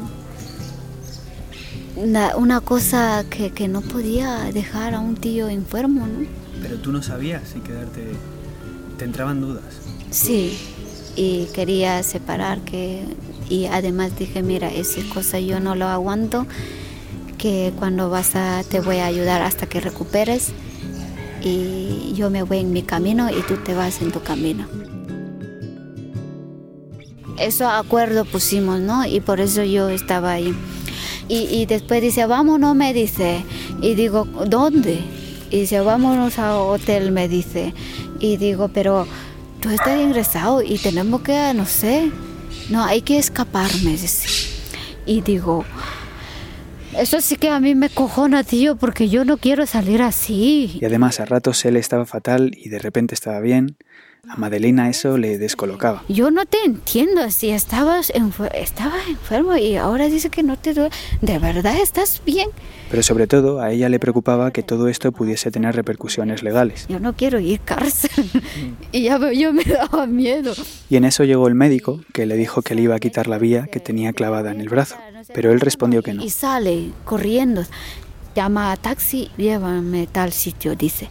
una, 1.96 2.60
cosa 2.60 3.24
que, 3.28 3.68
no 3.68 3.80
podía 3.80 4.50
dejar 4.52 4.94
a 4.94 5.00
un 5.00 5.16
tío 5.16 5.48
enfermo, 5.48 6.06
¿no? 6.06 6.26
Pero 6.62 6.76
tú 6.78 6.92
no 6.92 7.02
sabías 7.02 7.42
si 7.52 7.60
quedarte... 7.60 8.12
Te 8.98 9.04
entraban 9.04 9.40
dudas. 9.40 9.64
Sí, 10.10 10.56
y 11.16 11.46
quería 11.46 12.00
separar 12.04 12.60
que 12.60 13.04
y 13.48 13.66
además 13.66 14.16
dije, 14.18 14.42
mira, 14.42 14.72
esa 14.72 15.00
cosa 15.12 15.40
yo 15.40 15.60
no 15.60 15.74
lo 15.74 15.86
aguanto, 15.86 16.46
que 17.44 17.74
cuando 17.78 18.08
vas 18.08 18.36
a 18.36 18.64
te 18.66 18.80
voy 18.80 19.00
a 19.00 19.04
ayudar 19.04 19.42
hasta 19.42 19.66
que 19.66 19.78
recuperes 19.78 20.52
y 21.42 22.14
yo 22.14 22.30
me 22.30 22.42
voy 22.42 22.60
en 22.60 22.72
mi 22.72 22.80
camino 22.80 23.28
y 23.28 23.42
tú 23.42 23.58
te 23.58 23.74
vas 23.74 24.00
en 24.00 24.12
tu 24.12 24.22
camino. 24.22 24.66
Eso 27.36 27.68
acuerdo 27.68 28.24
pusimos, 28.24 28.80
¿no? 28.80 29.04
Y 29.04 29.20
por 29.20 29.40
eso 29.40 29.62
yo 29.62 29.90
estaba 29.90 30.32
ahí. 30.32 30.54
Y, 31.28 31.40
y 31.54 31.66
después 31.66 32.00
dice, 32.00 32.24
vámonos, 32.24 32.74
me 32.74 32.94
dice. 32.94 33.44
Y 33.82 33.94
digo, 33.94 34.24
¿dónde? 34.24 35.00
Y 35.50 35.60
dice, 35.60 35.82
vámonos 35.82 36.38
a 36.38 36.56
hotel, 36.56 37.12
me 37.12 37.28
dice. 37.28 37.74
Y 38.20 38.38
digo, 38.38 38.68
pero 38.68 39.06
tú 39.60 39.68
estás 39.68 40.00
ingresado 40.00 40.62
y 40.62 40.78
tenemos 40.78 41.20
que, 41.20 41.52
no 41.52 41.66
sé, 41.66 42.10
no, 42.70 42.82
hay 42.82 43.02
que 43.02 43.18
escapar, 43.18 43.70
me 43.82 43.90
dice. 43.90 44.48
Y 45.04 45.20
digo, 45.20 45.66
eso 46.98 47.20
sí 47.20 47.36
que 47.36 47.48
a 47.48 47.60
mí 47.60 47.74
me 47.74 47.90
cojona, 47.90 48.44
tío, 48.44 48.76
porque 48.76 49.08
yo 49.08 49.24
no 49.24 49.38
quiero 49.38 49.66
salir 49.66 50.02
así. 50.02 50.78
Y 50.80 50.84
además 50.84 51.20
a 51.20 51.24
ratos 51.24 51.64
él 51.64 51.76
estaba 51.76 52.06
fatal 52.06 52.52
y 52.56 52.68
de 52.68 52.78
repente 52.78 53.14
estaba 53.14 53.40
bien. 53.40 53.76
A 54.28 54.36
Madelina 54.36 54.88
eso 54.88 55.18
le 55.18 55.38
descolocaba. 55.38 56.02
Yo 56.08 56.30
no 56.30 56.46
te 56.46 56.58
entiendo, 56.64 57.30
si 57.30 57.50
estabas 57.50 58.12
estaba 58.54 58.94
enfermo 59.08 59.56
y 59.56 59.76
ahora 59.76 60.08
dice 60.08 60.30
que 60.30 60.42
no 60.42 60.56
te 60.56 60.72
duele. 60.74 60.94
¿De 61.20 61.38
verdad 61.38 61.76
estás 61.80 62.22
bien? 62.24 62.48
Pero 62.90 63.02
sobre 63.02 63.26
todo 63.26 63.60
a 63.60 63.70
ella 63.70 63.88
le 63.88 63.98
preocupaba 63.98 64.50
que 64.50 64.62
todo 64.62 64.88
esto 64.88 65.12
pudiese 65.12 65.50
tener 65.50 65.74
repercusiones 65.76 66.42
legales. 66.42 66.86
Yo 66.88 67.00
no 67.00 67.14
quiero 67.14 67.38
ir 67.38 67.60
cárcel 67.60 68.30
y 68.92 69.02
ya 69.02 69.18
yo 69.32 69.52
me 69.52 69.64
daba 69.64 70.06
miedo. 70.06 70.54
Y 70.88 70.96
en 70.96 71.04
eso 71.04 71.24
llegó 71.24 71.48
el 71.48 71.54
médico 71.54 72.00
que 72.12 72.26
le 72.26 72.36
dijo 72.36 72.62
que 72.62 72.74
le 72.74 72.82
iba 72.82 72.94
a 72.94 73.00
quitar 73.00 73.26
la 73.26 73.38
vía 73.38 73.66
que 73.66 73.80
tenía 73.80 74.12
clavada 74.12 74.50
en 74.50 74.60
el 74.60 74.68
brazo. 74.68 74.96
Pero 75.32 75.52
él 75.52 75.60
respondió 75.60 76.02
que 76.02 76.14
no. 76.14 76.24
Y 76.24 76.30
sale 76.30 76.90
corriendo, 77.04 77.64
llama 78.34 78.72
a 78.72 78.76
taxi, 78.76 79.30
llévame 79.36 80.02
a 80.02 80.06
tal 80.06 80.32
sitio, 80.32 80.74
dice. 80.74 81.08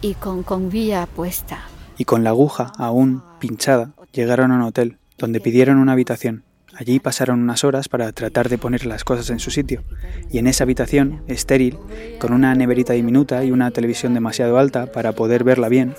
Y 0.00 0.14
con, 0.14 0.42
con 0.42 0.70
vía 0.70 1.08
puesta 1.14 1.64
y 1.98 2.04
con 2.04 2.24
la 2.24 2.30
aguja 2.30 2.72
aún 2.78 3.22
pinchada 3.40 3.90
llegaron 4.12 4.52
a 4.52 4.56
un 4.56 4.62
hotel, 4.62 4.98
donde 5.18 5.40
pidieron 5.40 5.78
una 5.78 5.92
habitación. 5.92 6.44
Allí 6.74 7.00
pasaron 7.00 7.40
unas 7.40 7.64
horas 7.64 7.88
para 7.88 8.12
tratar 8.12 8.48
de 8.48 8.58
poner 8.58 8.84
las 8.84 9.04
cosas 9.04 9.30
en 9.30 9.38
su 9.38 9.50
sitio, 9.50 9.82
y 10.30 10.38
en 10.38 10.46
esa 10.46 10.64
habitación, 10.64 11.22
estéril, 11.26 11.78
con 12.18 12.32
una 12.32 12.54
neverita 12.54 12.92
diminuta 12.92 13.44
y 13.44 13.50
una 13.50 13.70
televisión 13.70 14.12
demasiado 14.12 14.58
alta 14.58 14.86
para 14.86 15.12
poder 15.12 15.42
verla 15.42 15.68
bien, 15.68 15.94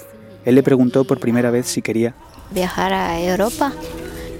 él 0.45 0.55
le 0.55 0.63
preguntó 0.63 1.03
por 1.03 1.19
primera 1.19 1.51
vez 1.51 1.67
si 1.67 1.81
quería 1.81 2.15
viajar 2.51 2.93
a 2.93 3.19
Europa. 3.19 3.73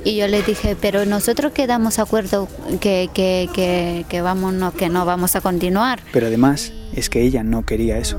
Y 0.03 0.15
yo 0.15 0.27
le 0.27 0.41
dije, 0.41 0.77
pero 0.79 1.05
nosotros 1.05 1.51
quedamos 1.51 1.99
acuerdo 1.99 2.47
que, 2.79 3.09
que, 3.13 3.49
que, 3.53 4.05
que, 4.07 4.21
vamos, 4.21 4.53
no, 4.53 4.71
que 4.71 4.87
no 4.87 5.05
vamos 5.05 5.35
a 5.35 5.41
continuar. 5.41 5.99
Pero 6.13 6.27
además 6.27 6.71
es 6.93 7.09
que 7.09 7.23
ella 7.23 7.43
no 7.43 7.65
quería 7.65 7.97
eso. 7.97 8.17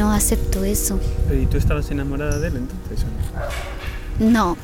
No 0.00 0.12
acepto 0.12 0.64
eso. 0.64 0.98
¿Y 1.30 1.44
tú 1.44 1.58
estabas 1.58 1.90
enamorada 1.90 2.38
de 2.38 2.48
él 2.48 2.56
entonces? 2.56 3.04
No, 4.18 4.56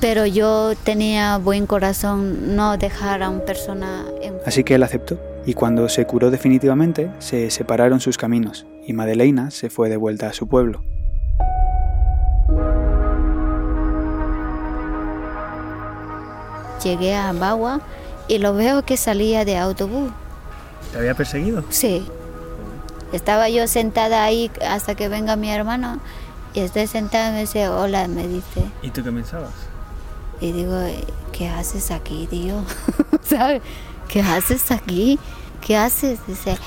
pero 0.00 0.24
yo 0.24 0.74
tenía 0.84 1.38
buen 1.38 1.66
corazón 1.66 2.54
no 2.54 2.76
dejar 2.76 3.24
a 3.24 3.30
una 3.30 3.44
persona... 3.44 4.04
Así 4.46 4.62
que 4.62 4.76
él 4.76 4.84
aceptó 4.84 5.18
y 5.44 5.54
cuando 5.54 5.88
se 5.88 6.06
curó 6.06 6.30
definitivamente 6.30 7.10
se 7.18 7.50
separaron 7.50 7.98
sus 7.98 8.16
caminos 8.16 8.66
y 8.86 8.92
Madeleina 8.92 9.50
se 9.50 9.68
fue 9.68 9.90
de 9.90 9.96
vuelta 9.96 10.28
a 10.28 10.32
su 10.32 10.46
pueblo. 10.46 10.84
Llegué 16.84 17.16
a 17.16 17.32
Bagua 17.32 17.80
y 18.28 18.38
lo 18.38 18.54
veo 18.54 18.84
que 18.84 18.96
salía 18.96 19.44
de 19.44 19.56
autobús. 19.56 20.12
¿Te 20.92 20.98
había 20.98 21.14
perseguido? 21.14 21.64
Sí. 21.70 22.06
Estaba 23.14 23.48
yo 23.48 23.66
sentada 23.68 24.24
ahí 24.24 24.50
hasta 24.68 24.94
que 24.94 25.08
venga 25.08 25.36
mi 25.36 25.50
hermano 25.50 26.00
y 26.52 26.60
estoy 26.60 26.86
sentada 26.86 27.30
y 27.30 27.32
me 27.32 27.40
dice, 27.40 27.68
hola, 27.68 28.08
me 28.08 28.26
dice. 28.26 28.70
¿Y 28.82 28.90
tú 28.90 29.02
qué 29.04 29.12
pensabas? 29.12 29.52
Y 30.40 30.52
digo, 30.52 30.76
¿qué 31.32 31.48
haces 31.48 31.90
aquí, 31.90 32.26
tío? 32.28 32.62
¿Sabes? 33.22 33.62
¿Qué 34.08 34.20
haces 34.20 34.70
aquí? 34.70 35.18
¿Qué 35.60 35.76
haces? 35.76 36.18
Dice, 36.26 36.58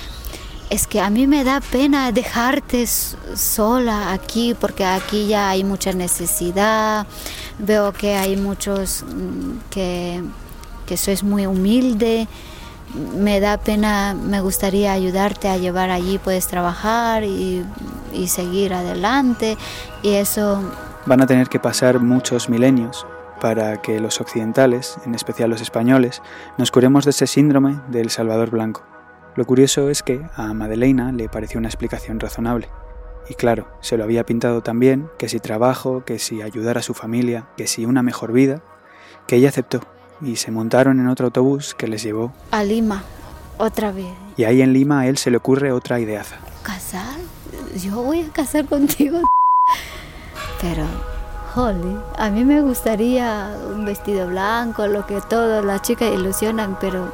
es 0.70 0.88
que 0.88 1.00
a 1.00 1.10
mí 1.10 1.28
me 1.28 1.44
da 1.44 1.62
pena 1.62 2.12
dejarte 2.12 2.88
sola 2.88 4.12
aquí 4.12 4.56
porque 4.60 4.86
aquí 4.86 5.28
ya 5.28 5.50
hay 5.50 5.64
mucha 5.64 5.94
necesidad, 5.94 7.08
veo 7.60 7.94
que 7.94 8.16
hay 8.16 8.36
muchos 8.36 9.04
mm, 9.04 9.70
que, 9.70 10.24
que 10.86 10.98
sois 10.98 11.24
muy 11.24 11.46
humilde, 11.46 12.28
me 12.96 13.40
da 13.40 13.58
pena, 13.58 14.14
me 14.14 14.42
gustaría 14.42 14.94
ayudarte 14.94 15.50
a 15.50 15.58
llevar 15.58 15.90
allí, 15.90 16.18
puedes 16.18 16.48
trabajar 16.48 17.24
y, 17.24 17.66
seguir 18.28 18.74
adelante 18.74 19.58
y 20.02 20.16
eso... 20.16 20.60
Van 21.06 21.22
a 21.22 21.28
tener 21.28 21.48
que 21.50 21.60
pasar 21.60 22.00
muchos 22.00 22.50
milenios 22.50 23.06
para 23.40 23.82
que 23.82 24.00
los 24.00 24.20
occidentales, 24.20 24.98
en 25.06 25.14
especial 25.14 25.50
los 25.50 25.62
españoles, 25.62 26.22
nos 26.58 26.72
curemos 26.72 27.06
de 27.06 27.12
ese 27.12 27.28
síndrome 27.28 27.80
del 27.90 28.10
Salvador 28.10 28.50
Blanco. 28.50 28.84
Lo 29.36 29.46
curioso 29.46 29.90
es 29.90 30.02
que 30.02 30.26
a 30.36 30.54
Madeleina 30.54 31.12
le 31.12 31.30
pareció 31.30 31.60
una 31.60 31.70
explicación 31.70 32.20
razonable. 32.20 32.70
Y 33.30 33.36
claro, 33.36 33.68
se 33.82 33.98
lo 33.98 34.04
había 34.04 34.26
pintado 34.26 34.62
también 34.62 35.10
que 35.20 35.30
si 35.30 35.40
trabajo, 35.40 36.04
que 36.04 36.18
si 36.18 36.42
ayudar 36.42 36.78
a 36.78 36.82
su 36.82 36.94
familia, 36.94 37.48
que 37.56 37.68
si 37.68 37.86
una 37.86 38.02
mejor 38.02 38.32
vida, 38.32 38.64
que 39.28 39.36
ella 39.36 39.50
aceptó 39.50 39.82
y 40.22 40.36
se 40.36 40.52
montaron 40.52 41.00
en 41.00 41.08
otro 41.08 41.28
autobús 41.28 41.74
que 41.74 41.88
les 41.88 42.04
llevó 42.04 42.34
a 42.52 42.64
Lima, 42.64 43.04
otra 43.58 43.92
vez. 43.92 44.14
Y 44.36 44.44
ahí 44.44 44.62
en 44.62 44.74
Lima 44.74 45.02
a 45.02 45.08
él 45.08 45.18
se 45.18 45.32
le 45.32 45.38
ocurre 45.38 45.72
otra 45.72 46.00
ideaza. 46.00 46.38
¿Casar? 46.64 47.18
Yo 47.76 48.04
voy 48.04 48.22
a 48.22 48.30
casar 48.30 48.66
contigo. 48.66 49.22
Pero, 50.62 50.86
Holly, 51.56 51.98
a 52.18 52.30
mí 52.30 52.44
me 52.44 52.62
gustaría 52.62 53.56
un 53.74 53.86
vestido 53.86 54.28
blanco, 54.28 54.88
lo 54.88 55.06
que 55.06 55.22
todas 55.22 55.64
las 55.64 55.82
chicas 55.82 56.14
ilusionan, 56.14 56.78
pero 56.80 57.12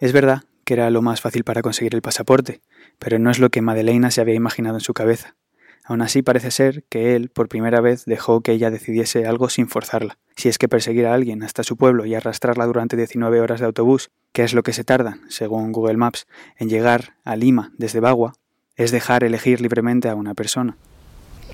Es 0.00 0.14
verdad 0.14 0.44
que 0.64 0.72
era 0.72 0.88
lo 0.88 1.02
más 1.02 1.20
fácil 1.20 1.44
para 1.44 1.60
conseguir 1.60 1.94
el 1.94 2.00
pasaporte, 2.00 2.62
pero 2.98 3.18
no 3.18 3.30
es 3.30 3.38
lo 3.38 3.50
que 3.50 3.60
Madeleina 3.60 4.10
se 4.10 4.22
había 4.22 4.34
imaginado 4.34 4.76
en 4.76 4.80
su 4.80 4.94
cabeza. 4.94 5.34
Aún 5.84 6.02
así 6.02 6.22
parece 6.22 6.50
ser 6.50 6.84
que 6.88 7.16
él, 7.16 7.30
por 7.30 7.48
primera 7.48 7.80
vez, 7.80 8.04
dejó 8.04 8.42
que 8.42 8.52
ella 8.52 8.70
decidiese 8.70 9.26
algo 9.26 9.48
sin 9.48 9.68
forzarla. 9.68 10.18
Si 10.36 10.48
es 10.48 10.58
que 10.58 10.68
perseguir 10.68 11.06
a 11.06 11.14
alguien 11.14 11.42
hasta 11.42 11.64
su 11.64 11.76
pueblo 11.76 12.06
y 12.06 12.14
arrastrarla 12.14 12.66
durante 12.66 12.96
19 12.96 13.40
horas 13.40 13.60
de 13.60 13.66
autobús, 13.66 14.10
que 14.32 14.44
es 14.44 14.54
lo 14.54 14.62
que 14.62 14.72
se 14.72 14.84
tarda, 14.84 15.18
según 15.28 15.72
Google 15.72 15.96
Maps, 15.96 16.26
en 16.58 16.68
llegar 16.68 17.14
a 17.24 17.36
Lima 17.36 17.72
desde 17.76 18.00
Bagua, 18.00 18.34
es 18.76 18.90
dejar 18.92 19.24
elegir 19.24 19.60
libremente 19.60 20.08
a 20.08 20.14
una 20.14 20.34
persona. 20.34 20.76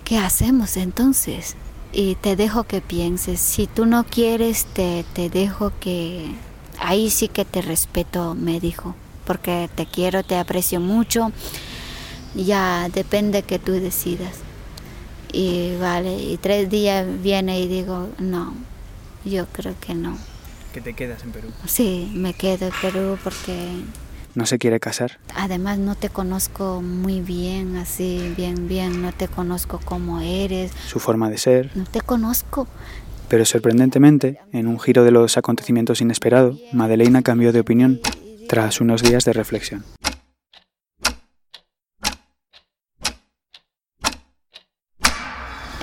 ¿Qué 0.04 0.18
hacemos 0.18 0.76
entonces? 0.76 1.56
Y 1.92 2.16
te 2.16 2.37
dejo 2.37 2.64
que 2.64 2.80
pienses. 2.80 3.40
Si 3.40 3.66
tú 3.66 3.87
no 3.87 4.04
quieres, 4.04 4.66
te, 4.66 5.04
te 5.14 5.30
dejo 5.30 5.73
que 5.80 6.30
ahí 6.78 7.11
sí 7.11 7.28
que 7.28 7.45
te 7.45 7.62
respeto, 7.62 8.35
me 8.35 8.61
dijo, 8.61 8.95
porque 9.25 9.68
te 9.75 9.87
quiero, 9.87 10.23
te 10.23 10.37
aprecio 10.37 10.78
mucho, 10.80 11.33
ya 12.35 12.88
depende 12.92 13.42
que 13.42 13.59
tú 13.59 13.73
decidas. 13.73 14.37
Y 15.33 15.76
vale, 15.80 16.16
y 16.16 16.38
tres 16.38 16.71
días 16.71 17.06
viene 17.23 17.61
y 17.61 17.68
digo, 17.68 18.09
no, 18.18 18.54
yo 19.25 19.47
creo 19.52 19.75
que 19.80 19.95
no. 19.95 20.16
¿Que 20.73 20.80
te 20.80 20.95
quedas 20.95 21.23
en 21.25 21.33
Perú? 21.33 21.49
Sí, 21.66 22.11
me 22.14 22.35
quedo 22.35 22.66
en 22.66 22.73
Perú 22.80 23.18
porque... 23.23 23.71
¿No 24.35 24.45
se 24.45 24.59
quiere 24.59 24.78
casar? 24.80 25.18
Además 25.35 25.78
no 25.78 25.95
te 25.95 26.11
conozco 26.11 26.83
muy 26.83 27.21
bien, 27.21 27.76
así, 27.76 28.35
bien, 28.37 28.68
bien, 28.68 29.00
no 29.00 29.12
te 29.12 29.28
conozco 29.28 29.80
cómo 29.83 30.21
eres. 30.21 30.73
Su 30.87 31.00
forma 31.00 31.30
de 31.30 31.38
ser. 31.38 31.71
No 31.75 31.85
te 31.85 32.02
conozco. 32.02 32.68
Pero 33.28 33.45
sorprendentemente, 33.45 34.38
en 34.52 34.66
un 34.68 34.78
giro 34.78 35.04
de 35.04 35.11
los 35.11 35.37
acontecimientos 35.37 36.00
inesperado, 36.00 36.59
Madeleina 36.73 37.23
cambió 37.23 37.52
de 37.52 37.61
opinión 37.61 38.00
tras 38.49 38.80
unos 38.80 39.02
días 39.02 39.25
de 39.25 39.33
reflexión. 39.33 39.85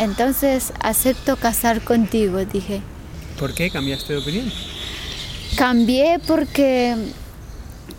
Entonces 0.04 0.74
acepto 0.80 1.38
casar 1.38 1.82
contigo, 1.82 2.44
dije. 2.46 2.82
¿Por 3.40 3.54
qué 3.54 3.70
cambiaste 3.70 4.14
de 4.14 4.20
opinión? 4.20 4.52
Cambié 5.56 6.20
porque 6.28 6.96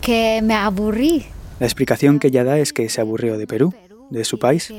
que 0.00 0.40
me 0.42 0.54
aburrí. 0.54 1.24
La 1.60 1.66
explicación 1.66 2.18
que 2.18 2.28
ella 2.28 2.44
da 2.44 2.58
es 2.58 2.72
que 2.72 2.88
se 2.88 3.00
aburrió 3.00 3.38
de 3.38 3.46
Perú, 3.46 3.74
de 4.10 4.24
su 4.24 4.38
país. 4.38 4.72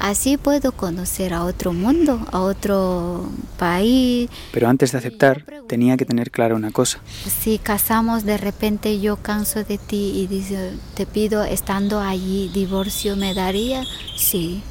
Así 0.00 0.36
puedo 0.36 0.72
conocer 0.72 1.32
a 1.32 1.44
otro 1.44 1.72
mundo, 1.72 2.26
a 2.32 2.40
otro 2.40 3.28
país. 3.58 4.28
Pero 4.52 4.68
antes 4.68 4.92
de 4.92 4.98
aceptar, 4.98 5.44
tenía 5.68 5.96
que 5.96 6.04
tener 6.04 6.30
clara 6.30 6.56
una 6.56 6.72
cosa. 6.72 6.98
Si 7.40 7.58
casamos, 7.58 8.24
de 8.24 8.36
repente 8.36 9.00
yo 9.00 9.16
canso 9.16 9.62
de 9.62 9.78
ti 9.78 10.12
y 10.16 10.26
dice, 10.26 10.72
te 10.94 11.06
pido, 11.06 11.44
estando 11.44 12.00
allí, 12.00 12.50
divorcio, 12.52 13.14
¿me 13.16 13.34
daría? 13.34 13.84
Sí. 14.16 14.62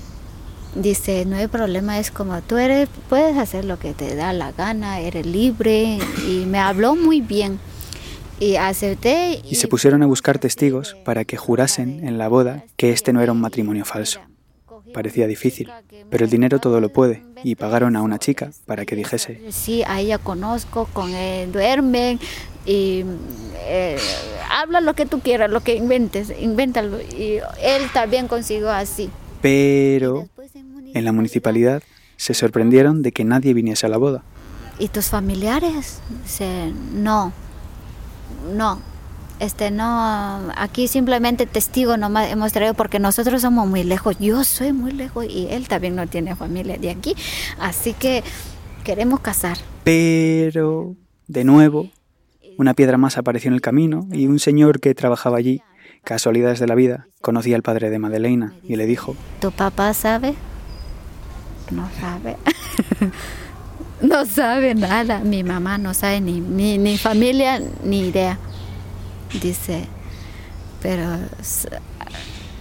Dice, 0.75 1.25
no 1.25 1.35
hay 1.35 1.47
problema, 1.47 1.99
es 1.99 2.09
como 2.09 2.41
tú 2.41 2.57
eres, 2.57 2.89
puedes 3.09 3.37
hacer 3.37 3.65
lo 3.65 3.77
que 3.77 3.93
te 3.93 4.15
da 4.15 4.33
la 4.33 4.51
gana, 4.51 4.99
eres 4.99 5.25
libre. 5.25 5.99
Y 6.27 6.45
me 6.45 6.59
habló 6.59 6.95
muy 6.95 7.21
bien. 7.21 7.59
Y 8.39 8.55
acepté. 8.55 9.41
Y, 9.43 9.51
y 9.51 9.55
se 9.55 9.67
pusieron 9.67 10.01
a 10.03 10.07
buscar 10.07 10.39
testigos 10.39 10.95
para 11.05 11.25
que 11.25 11.37
jurasen 11.37 12.05
en 12.07 12.17
la 12.17 12.27
boda 12.27 12.63
que 12.75 12.91
este 12.91 13.13
no 13.13 13.21
era 13.21 13.31
un 13.31 13.41
matrimonio 13.41 13.85
falso. 13.85 14.19
Parecía 14.93 15.27
difícil, 15.27 15.71
pero 16.09 16.25
el 16.25 16.29
dinero 16.29 16.59
todo 16.59 16.79
lo 16.79 16.89
puede 16.89 17.23
y 17.43 17.55
pagaron 17.55 17.95
a 17.95 18.01
una 18.01 18.19
chica 18.19 18.51
para 18.65 18.85
que 18.85 18.95
dijese. 18.95 19.41
Sí, 19.49 19.83
a 19.87 19.99
ella 19.99 20.17
conozco, 20.17 20.87
con 20.93 21.11
él 21.11 21.51
duermen 21.51 22.19
y 22.65 23.03
eh, 23.65 23.97
habla 24.51 24.81
lo 24.81 24.93
que 24.93 25.05
tú 25.05 25.19
quieras, 25.19 25.49
lo 25.49 25.61
que 25.61 25.75
inventes, 25.75 26.31
invéntalo. 26.39 27.01
Y 27.01 27.39
él 27.61 27.83
también 27.93 28.27
consiguió 28.27 28.69
así. 28.69 29.09
Pero 29.41 30.27
en 30.93 31.05
la 31.05 31.11
municipalidad 31.11 31.83
se 32.17 32.33
sorprendieron 32.33 33.01
de 33.01 33.11
que 33.11 33.23
nadie 33.23 33.53
viniese 33.53 33.85
a 33.85 33.89
la 33.89 33.97
boda. 33.97 34.23
¿Y 34.79 34.87
tus 34.87 35.07
familiares? 35.07 35.99
Se, 36.25 36.71
no, 36.93 37.31
no, 38.55 38.79
este 39.39 39.71
no 39.71 40.51
aquí 40.55 40.87
simplemente 40.87 41.45
testigo 41.45 41.97
nomás 41.97 42.31
hemos 42.31 42.53
traído 42.53 42.73
porque 42.73 42.99
nosotros 42.99 43.41
somos 43.41 43.67
muy 43.67 43.83
lejos 43.83 44.17
yo 44.19 44.43
soy 44.43 44.73
muy 44.73 44.91
lejos 44.91 45.25
y 45.25 45.47
él 45.49 45.67
también 45.67 45.95
no 45.95 46.07
tiene 46.07 46.35
familia 46.35 46.77
de 46.77 46.89
aquí 46.89 47.15
así 47.59 47.93
que 47.93 48.23
queremos 48.83 49.19
casar 49.19 49.57
pero 49.83 50.95
de 51.27 51.43
nuevo 51.43 51.89
una 52.57 52.73
piedra 52.73 52.97
más 52.97 53.17
apareció 53.17 53.49
en 53.49 53.55
el 53.55 53.61
camino 53.61 54.07
y 54.11 54.27
un 54.27 54.39
señor 54.39 54.79
que 54.79 54.93
trabajaba 54.93 55.37
allí 55.37 55.61
casualidades 56.03 56.59
de 56.59 56.67
la 56.67 56.75
vida 56.75 57.07
conocía 57.21 57.55
al 57.55 57.63
padre 57.63 57.89
de 57.89 57.99
Madeleina 57.99 58.53
y 58.63 58.75
le 58.75 58.85
dijo 58.85 59.15
tu 59.41 59.51
papá 59.51 59.93
sabe 59.93 60.35
no 61.71 61.89
sabe 61.99 62.37
no 64.01 64.25
sabe 64.25 64.75
nada 64.75 65.19
mi 65.19 65.43
mamá 65.43 65.77
no 65.77 65.93
sabe 65.93 66.21
ni 66.21 66.39
ni, 66.39 66.77
ni 66.77 66.97
familia 66.97 67.61
ni 67.83 68.07
idea 68.07 68.37
dice, 69.39 69.87
pero 70.81 71.03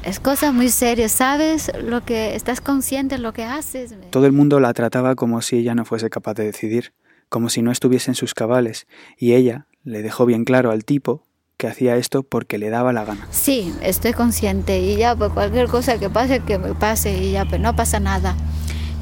es 0.05 0.21
cosa 0.21 0.53
muy 0.53 0.69
seria, 0.69 1.09
¿sabes 1.09 1.71
lo 1.83 2.05
que 2.05 2.35
estás 2.35 2.61
consciente 2.61 3.17
de 3.17 3.23
lo 3.23 3.33
que 3.33 3.45
haces? 3.45 3.95
Todo 4.11 4.27
el 4.27 4.33
mundo 4.33 4.61
la 4.61 4.73
trataba 4.73 5.15
como 5.15 5.43
si 5.43 5.59
ella 5.59 5.75
no 5.75 5.85
fuese 5.85 6.11
capaz 6.11 6.35
de 6.35 6.45
decidir, 6.45 6.93
como 7.29 7.49
si 7.49 7.63
no 7.63 7.71
estuviese 7.71 8.11
en 8.11 8.15
sus 8.15 8.35
cabales, 8.35 8.87
y 9.17 9.35
ella 9.35 9.67
le 9.85 10.03
dejó 10.03 10.27
bien 10.27 10.45
claro 10.45 10.71
al 10.71 10.85
tipo 10.85 11.25
que 11.57 11.67
hacía 11.67 11.97
esto 11.97 12.23
porque 12.23 12.59
le 12.59 12.71
daba 12.71 12.93
la 12.93 13.05
gana. 13.05 13.29
Sí, 13.31 13.73
estoy 13.83 14.13
consciente 14.13 14.81
y 14.81 14.97
ya 14.97 15.15
pues 15.15 15.31
cualquier 15.33 15.69
cosa 15.69 15.99
que 15.99 16.11
pase 16.11 16.41
que 16.41 16.59
me 16.59 16.75
pase 16.75 17.17
y 17.17 17.33
ya 17.33 17.45
pues 17.45 17.61
no 17.61 17.77
pasa 17.77 18.01
nada. 18.01 18.35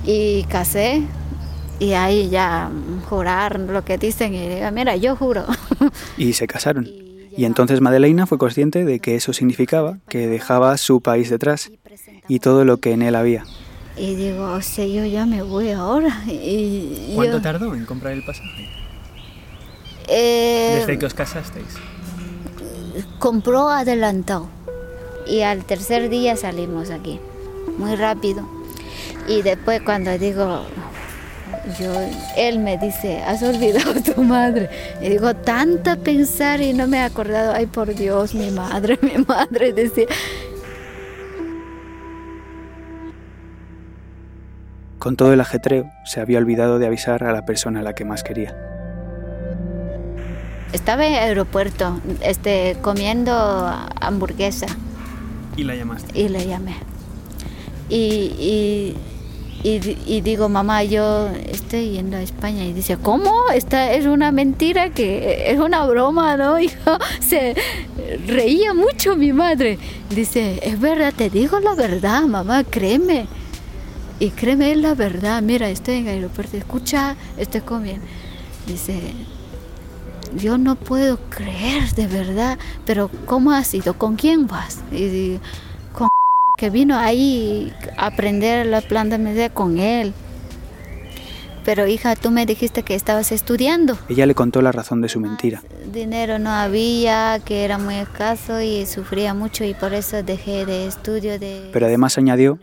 Y 0.05 0.45
casé 0.45 1.03
y 1.79 1.93
ahí 1.93 2.29
ya 2.31 2.71
jurar 3.09 3.59
lo 3.61 3.85
que 3.85 3.99
dicen 3.99 4.35
y 4.35 4.49
diga, 4.49 4.71
mira, 4.71 4.97
yo 4.97 5.17
juro. 5.17 5.45
Y 6.17 6.33
se 6.35 6.47
casaron. 6.47 6.89
Y 7.37 7.45
entonces 7.45 7.81
Madeleina 7.81 8.27
fue 8.27 8.37
consciente 8.39 8.85
de 8.85 8.99
que 8.99 9.15
eso 9.15 9.33
significaba 9.33 9.99
que 10.09 10.27
dejaba 10.27 10.77
su 10.77 11.01
país 11.01 11.31
detrás 11.31 11.71
y 12.29 12.41
todo 12.41 12.65
lo 12.65 12.79
que 12.79 12.93
en 12.93 13.03
él 13.03 13.15
había. 13.15 13.45
Y 13.97 14.17
digo, 14.17 14.51
o 14.53 14.61
sea, 14.61 14.85
yo 14.85 15.05
ya 15.07 15.25
me 15.27 15.41
voy 15.43 15.71
ahora. 15.71 16.23
Y 16.27 17.13
¿Cuánto 17.15 17.37
yo, 17.37 17.41
tardó 17.43 17.75
en 17.75 17.87
comprar 17.87 18.13
el 18.15 18.25
pasaje? 18.25 18.69
eh, 20.09 20.75
Desde 20.81 20.99
que 20.99 21.07
os 21.07 21.15
casasteis. 21.15 21.67
compró 23.21 23.71
adelantado. 23.71 24.49
Y 25.27 25.43
al 25.43 25.65
tercer 25.65 26.11
día 26.11 26.37
salimos 26.37 26.91
aquí, 26.91 27.21
muy 27.79 27.95
rápido. 27.95 28.47
Y 29.31 29.43
después 29.43 29.81
cuando 29.83 30.19
digo, 30.19 30.67
yo, 31.79 31.93
él 32.37 32.59
me 32.59 32.77
dice, 32.79 33.23
has 33.23 33.43
olvidado 33.45 33.93
a 33.93 34.03
tu 34.03 34.23
madre. 34.25 34.69
Y 35.01 35.09
digo, 35.09 35.35
tanta 35.35 35.95
pensar 35.95 36.61
y 36.61 36.73
no 36.73 36.89
me 36.89 36.97
he 36.97 37.03
acordado, 37.03 37.53
ay 37.55 37.67
por 37.67 37.95
Dios, 37.95 38.35
mi 38.35 38.51
madre, 38.51 38.99
mi 39.03 39.25
madre, 39.25 39.73
decía. 39.73 40.07
Con 44.99 45.17
todo 45.17 45.33
el 45.33 45.41
ajetreo, 45.41 45.91
se 46.05 46.21
había 46.21 46.39
olvidado 46.39 46.79
de 46.81 46.87
avisar 46.87 47.23
a 47.25 47.33
la 47.33 47.47
persona 47.47 47.81
a 47.81 47.83
la 47.85 47.95
que 47.95 48.05
más 48.05 48.25
quería. 48.25 48.57
Estaba 50.73 51.07
en 51.07 51.15
el 51.15 51.19
aeropuerto, 51.21 52.01
este, 52.21 52.77
comiendo 52.83 53.33
hamburguesa 54.01 54.67
Y 55.57 55.63
la 55.65 55.75
llamaste. 55.77 56.19
y 56.19 56.29
le 56.29 56.47
llamé. 56.47 56.75
Y, 57.89 57.97
y, 58.39 58.97
y, 59.63 59.79
di- 59.79 59.99
y 60.07 60.21
digo, 60.23 60.49
mamá, 60.49 60.83
yo 60.85 61.29
estoy 61.49 61.91
yendo 61.91 62.17
a 62.17 62.23
España. 62.23 62.65
Y 62.65 62.73
dice, 62.73 62.97
¿cómo? 62.97 63.33
Esta 63.55 63.93
es 63.93 64.07
una 64.07 64.33
mentira, 64.33 64.91
que 64.91 65.51
es 65.51 65.59
una 65.59 65.85
broma, 65.87 66.37
¿no? 66.37 66.59
Hijo, 66.61 66.99
se 67.21 67.55
reía 68.27 68.73
mucho 68.75 69.17
mi 69.17 69.33
madre. 69.33 69.79
Dice, 70.09 70.61
es 70.63 70.81
verdad, 70.81 71.13
te 71.17 71.29
digo 71.31 71.61
la 71.61 71.75
verdad, 71.75 72.23
mamá, 72.23 72.65
créeme. 72.65 73.27
Y 74.19 74.31
créeme, 74.31 74.73
es 74.73 74.79
la 74.79 74.95
verdad. 74.95 75.43
Mira, 75.43 75.69
estoy 75.71 75.97
en 75.97 76.09
el 76.09 76.15
aeropuerto, 76.17 76.57
escucha, 76.57 77.17
estoy 77.39 77.61
comiendo. 77.63 78.05
Dice, 78.67 79.01
yo 80.37 80.59
no 80.59 80.77
puedo 80.77 81.19
creer 81.29 81.91
de 81.95 82.07
verdad, 82.07 82.59
pero 82.87 83.11
¿cómo 83.27 83.51
has 83.53 83.73
ido? 83.75 83.95
¿Con 83.95 84.17
quién 84.17 84.47
vas? 84.47 84.79
Y 84.93 85.05
digo, 85.07 85.41
que 86.61 86.69
vino 86.69 86.99
ahí 86.99 87.73
a 87.97 88.09
aprender 88.09 88.67
la 88.67 88.83
planta 88.83 89.17
media 89.17 89.49
con 89.49 89.79
él. 89.79 90.13
Pero 91.65 91.87
hija, 91.87 92.17
tú 92.17 92.31
me 92.31 92.45
dijiste 92.45 92.83
que 92.83 92.95
estabas 92.95 93.33
estudiando. 93.33 93.97
Ella 94.11 94.27
le 94.27 94.35
contó 94.35 94.61
la 94.61 94.71
razón 94.71 95.01
de 95.01 95.09
su 95.09 95.21
mentira. 95.21 95.63
Dinero 95.91 96.39
no 96.39 96.51
había, 96.51 97.41
que 97.47 97.65
era 97.65 97.79
muy 97.79 97.95
escaso 97.95 98.61
y 98.61 98.85
sufría 98.85 99.33
mucho 99.33 99.65
y 99.65 99.73
por 99.73 99.95
eso 99.95 100.23
dejé 100.23 100.67
de 100.67 100.87
estudio 100.87 101.39
de 101.39 101.71
Pero 101.73 101.87
además 101.87 102.19
añadió 102.19 102.59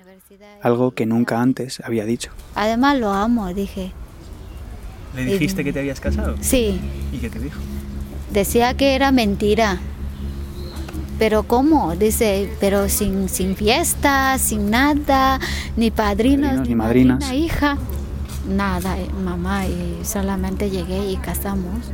algo 0.61 0.91
que 0.91 1.07
nunca 1.07 1.41
antes 1.41 1.79
había 1.83 2.05
dicho. 2.05 2.29
Además 2.53 2.99
lo 2.99 3.11
amo, 3.11 3.51
dije. 3.51 3.93
¿Le 5.15 5.25
dijiste 5.25 5.63
que 5.63 5.73
te 5.73 5.79
habías 5.79 5.99
casado? 5.99 6.35
Sí, 6.41 6.79
¿Y 7.11 7.17
qué 7.17 7.31
te 7.31 7.39
dijo? 7.39 7.59
decía 8.29 8.75
que 8.75 8.93
era 8.93 9.11
mentira. 9.11 9.79
Pero 11.19 11.43
¿cómo? 11.43 11.95
Dice, 11.95 12.49
pero 12.59 12.89
sin, 12.89 13.27
sin 13.29 13.55
fiesta, 13.55 14.37
sin 14.37 14.69
nada, 14.69 15.39
ni 15.75 15.89
padrinos, 15.89 16.49
Padrinos, 16.49 16.67
ni 16.69 16.75
madrinas. 16.75 17.19
madrina, 17.21 17.35
hija. 17.45 17.77
Nada, 18.47 18.97
eh, 18.97 19.07
mamá, 19.23 19.65
y 19.65 19.99
solamente 20.05 20.69
llegué 20.69 21.09
y 21.11 21.17
casamos 21.17 21.91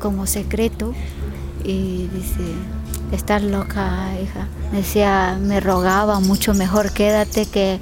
como 0.00 0.26
secreto. 0.26 0.92
Y 1.64 2.08
dice, 2.12 2.42
estás 3.12 3.42
loca, 3.42 4.08
hija. 4.22 4.48
Decía, 4.72 5.38
me 5.40 5.60
rogaba 5.60 6.20
mucho 6.20 6.52
mejor 6.54 6.92
quédate 6.92 7.46
que 7.46 7.78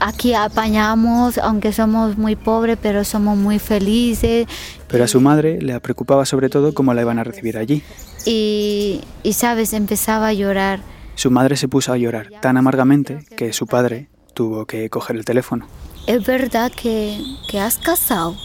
aquí 0.00 0.34
apañamos, 0.34 1.38
aunque 1.38 1.72
somos 1.72 2.18
muy 2.18 2.34
pobres, 2.36 2.78
pero 2.82 3.04
somos 3.04 3.38
muy 3.38 3.58
felices. 3.58 4.46
Pero 4.88 5.04
a 5.04 5.08
su 5.08 5.20
madre 5.20 5.60
le 5.62 5.78
preocupaba 5.80 6.26
sobre 6.26 6.48
todo 6.48 6.74
cómo 6.74 6.92
la 6.94 7.02
iban 7.02 7.18
a 7.18 7.24
recibir 7.24 7.56
allí. 7.56 7.82
Y, 8.24 9.02
y 9.22 9.32
sabes, 9.32 9.72
empezaba 9.72 10.28
a 10.28 10.32
llorar. 10.32 10.82
Su 11.14 11.30
madre 11.30 11.56
se 11.56 11.68
puso 11.68 11.92
a 11.92 11.96
llorar 11.96 12.30
tan 12.40 12.56
amargamente 12.56 13.24
que 13.36 13.52
su 13.52 13.66
padre 13.66 14.08
tuvo 14.34 14.66
que 14.66 14.88
coger 14.90 15.16
el 15.16 15.24
teléfono. 15.24 15.66
¿Es 16.06 16.24
verdad 16.24 16.72
que, 16.72 17.20
que 17.48 17.60
has 17.60 17.78
casado? 17.78 18.36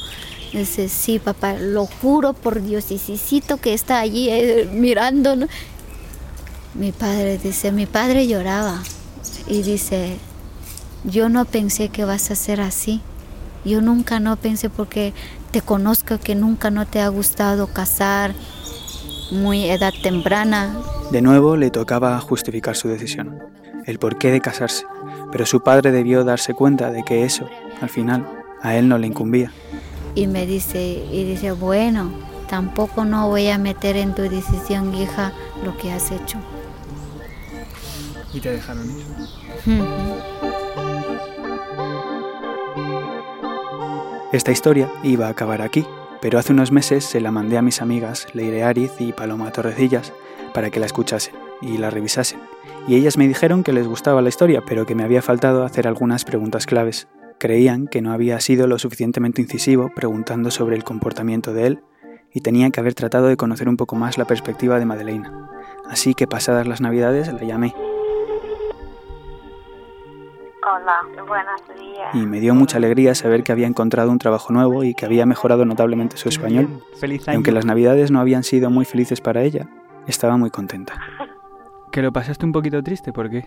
Dice, 0.52 0.88
sí, 0.88 1.20
papá, 1.20 1.54
lo 1.54 1.86
juro 1.86 2.34
por 2.34 2.62
Dios, 2.62 2.92
y 2.92 2.98
Cicito 2.98 3.58
que 3.58 3.74
está 3.74 4.00
allí 4.00 4.30
eh, 4.30 4.70
mirando. 4.72 5.36
¿no? 5.36 5.48
Mi 6.74 6.92
padre 6.92 7.38
dice, 7.38 7.72
mi 7.72 7.86
padre 7.86 8.28
lloraba 8.28 8.82
y 9.48 9.62
dice, 9.64 10.18
yo 11.04 11.30
no 11.30 11.46
pensé 11.46 11.90
que 11.90 12.06
vas 12.06 12.32
a 12.32 12.36
ser 12.36 12.62
así. 12.62 13.02
Yo 13.66 13.82
nunca 13.82 14.20
no 14.20 14.36
pensé 14.38 14.70
porque 14.70 15.14
te 15.52 15.62
conozco 15.62 16.20
que 16.20 16.36
nunca 16.36 16.70
no 16.72 16.86
te 16.86 17.02
ha 17.02 17.08
gustado 17.08 17.68
casar 17.68 18.34
muy 19.32 19.70
edad 19.70 19.94
temprana. 20.02 20.76
De 21.12 21.22
nuevo 21.22 21.56
le 21.58 21.70
tocaba 21.72 22.20
justificar 22.20 22.76
su 22.76 22.88
decisión, 22.88 23.40
el 23.86 24.00
porqué 24.00 24.32
de 24.32 24.42
casarse, 24.42 24.86
pero 25.32 25.46
su 25.46 25.62
padre 25.62 25.92
debió 25.92 26.24
darse 26.24 26.54
cuenta 26.54 26.92
de 26.92 27.04
que 27.04 27.24
eso, 27.26 27.48
al 27.82 27.90
final, 27.90 28.28
a 28.62 28.76
él 28.76 28.88
no 28.88 28.98
le 28.98 29.08
incumbía. 29.08 29.52
y 30.16 30.28
me 30.28 30.46
dice 30.46 31.04
y 31.12 31.26
dice 31.26 31.52
bueno 31.52 32.10
tampoco 32.50 33.04
no 33.04 33.28
voy 33.28 33.50
a 33.50 33.58
meter 33.58 33.98
en 33.98 34.16
tu 34.16 34.22
decisión 34.22 34.94
hija 34.96 35.34
lo 35.64 35.76
que 35.78 35.92
has 35.92 36.10
hecho 36.12 36.38
Y 38.34 38.40
te 38.40 38.52
dejaron 38.52 38.86
ir. 38.90 39.06
Esta 44.32 44.52
historia 44.52 44.90
iba 45.04 45.28
a 45.28 45.30
acabar 45.30 45.62
aquí, 45.62 45.86
pero 46.26 46.40
hace 46.40 46.54
unos 46.54 46.72
meses 46.72 47.06
se 47.06 47.22
la 47.22 47.30
mandé 47.30 47.56
a 47.56 47.62
mis 47.62 47.84
amigas 47.84 48.26
Leire 48.34 48.64
Ariz 48.64 48.94
y 48.98 49.14
Paloma 49.14 49.52
Torrecillas 49.52 50.12
para 50.56 50.72
que 50.72 50.80
la 50.80 50.88
escuchasen 50.88 51.36
y 51.62 51.78
la 51.78 51.92
revisasen. 51.92 52.40
Y 52.88 52.96
ellas 52.96 53.16
me 53.20 53.28
dijeron 53.28 53.62
que 53.62 53.74
les 53.74 53.88
gustaba 53.88 54.24
la 54.24 54.30
historia, 54.30 54.64
pero 54.66 54.88
que 54.88 54.96
me 54.96 55.04
había 55.04 55.22
faltado 55.22 55.64
hacer 55.64 55.88
algunas 55.88 56.26
preguntas 56.26 56.66
claves. 56.66 57.08
Creían 57.38 57.86
que 57.86 58.02
no 58.02 58.12
había 58.12 58.40
sido 58.40 58.66
lo 58.66 58.80
suficientemente 58.80 59.40
incisivo 59.40 59.92
preguntando 59.96 60.50
sobre 60.50 60.76
el 60.76 60.84
comportamiento 60.84 61.54
de 61.54 61.68
él 61.68 61.84
y 62.34 62.42
tenía 62.42 62.72
que 62.72 62.80
haber 62.80 62.96
tratado 62.96 63.28
de 63.28 63.38
conocer 63.38 63.70
un 63.70 63.78
poco 63.78 63.96
más 63.96 64.18
la 64.18 64.26
perspectiva 64.26 64.80
de 64.80 64.86
Madeleine. 64.88 65.30
Así 65.88 66.16
que 66.16 66.26
pasadas 66.26 66.66
las 66.66 66.82
navidades 66.82 67.32
la 67.32 67.44
llamé. 67.44 67.76
Hola, 70.68 71.02
buenos 71.28 71.62
días. 71.80 72.16
Y 72.16 72.26
me 72.26 72.40
dio 72.40 72.56
mucha 72.56 72.78
alegría 72.78 73.14
saber 73.14 73.44
que 73.44 73.52
había 73.52 73.68
encontrado 73.68 74.10
un 74.10 74.18
trabajo 74.18 74.52
nuevo 74.52 74.84
y 74.84 74.96
que 74.96 75.06
había 75.06 75.26
mejorado 75.28 75.64
notablemente 75.66 76.18
su 76.18 76.30
español. 76.30 76.82
Feliz 77.00 77.28
Y 77.28 77.30
año. 77.30 77.38
aunque 77.38 77.52
las 77.52 77.66
navidades 77.66 78.10
no 78.10 78.20
habían 78.20 78.44
sido 78.44 78.70
muy 78.72 78.86
felices 78.86 79.22
para 79.22 79.42
ella, 79.44 79.68
estaba 80.08 80.38
muy 80.38 80.50
contenta. 80.50 80.94
Que 81.92 82.02
lo 82.02 82.12
pasaste 82.12 82.46
un 82.46 82.52
poquito 82.52 82.84
triste, 82.84 83.14
¿por 83.14 83.30
qué? 83.30 83.44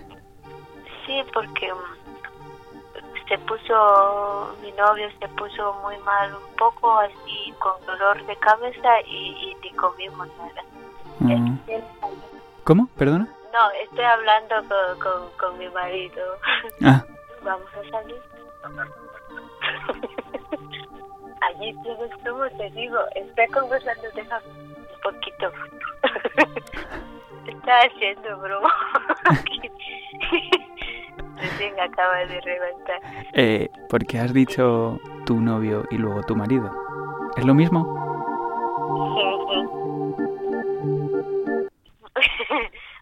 Sí, 1.07 1.21
porque 1.35 1.71
mm, 1.71 3.29
se 3.29 3.37
puso, 3.41 4.55
mi 4.63 4.73
novio 4.73 5.07
se 5.21 5.29
puso 5.29 5.75
muy 5.83 5.99
mal 5.99 6.31
un 6.33 6.57
poco, 6.57 6.97
así 6.99 7.53
con 7.59 7.73
dolor 7.87 8.25
de 8.25 8.35
cabeza 8.37 8.89
y, 9.07 9.35
y 9.51 9.57
ni 9.63 9.71
comimos 9.77 10.29
nada. 10.39 10.63
Mm. 11.19 11.59
Él- 11.67 11.85
¿Cómo? 12.65 12.89
¿Perdona? 12.97 13.29
No, 13.53 13.71
estoy 13.83 14.05
hablando 14.05 14.57
con, 14.69 14.99
con, 15.01 15.31
con 15.39 15.59
mi 15.59 15.69
marido. 15.71 16.39
Ah, 16.85 17.05
Vamos 17.43 17.69
a 17.75 17.91
salir. 17.91 18.21
Allí 21.41 21.75
tienes 21.83 22.11
como 22.27 22.49
te 22.59 22.71
digo, 22.71 22.99
está 23.15 23.47
conversando, 23.49 24.11
deja 24.15 24.41
un 24.45 25.01
poquito. 25.03 25.53
está 27.47 27.79
haciendo 27.79 28.39
broma. 28.39 28.75
Recién 31.37 31.79
acaba 31.81 32.19
de 32.27 32.41
levantar. 32.43 33.01
Eh, 33.33 33.71
porque 33.89 34.19
has 34.19 34.35
dicho 34.35 34.99
tu 35.25 35.41
novio 35.41 35.85
y 35.91 35.99
luego 35.99 36.23
tu 36.25 36.35
marido. 36.35 36.71
¿Es 37.37 37.45
lo 37.45 37.55
mismo? 37.55 37.87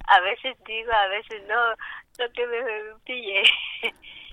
A 0.07 0.21
veces 0.21 0.57
digo, 0.67 0.93
a 0.93 1.09
veces 1.09 1.43
no, 1.49 1.71
no 2.19 2.33
que 2.33 2.47
me 2.47 2.59
pille. 3.05 3.43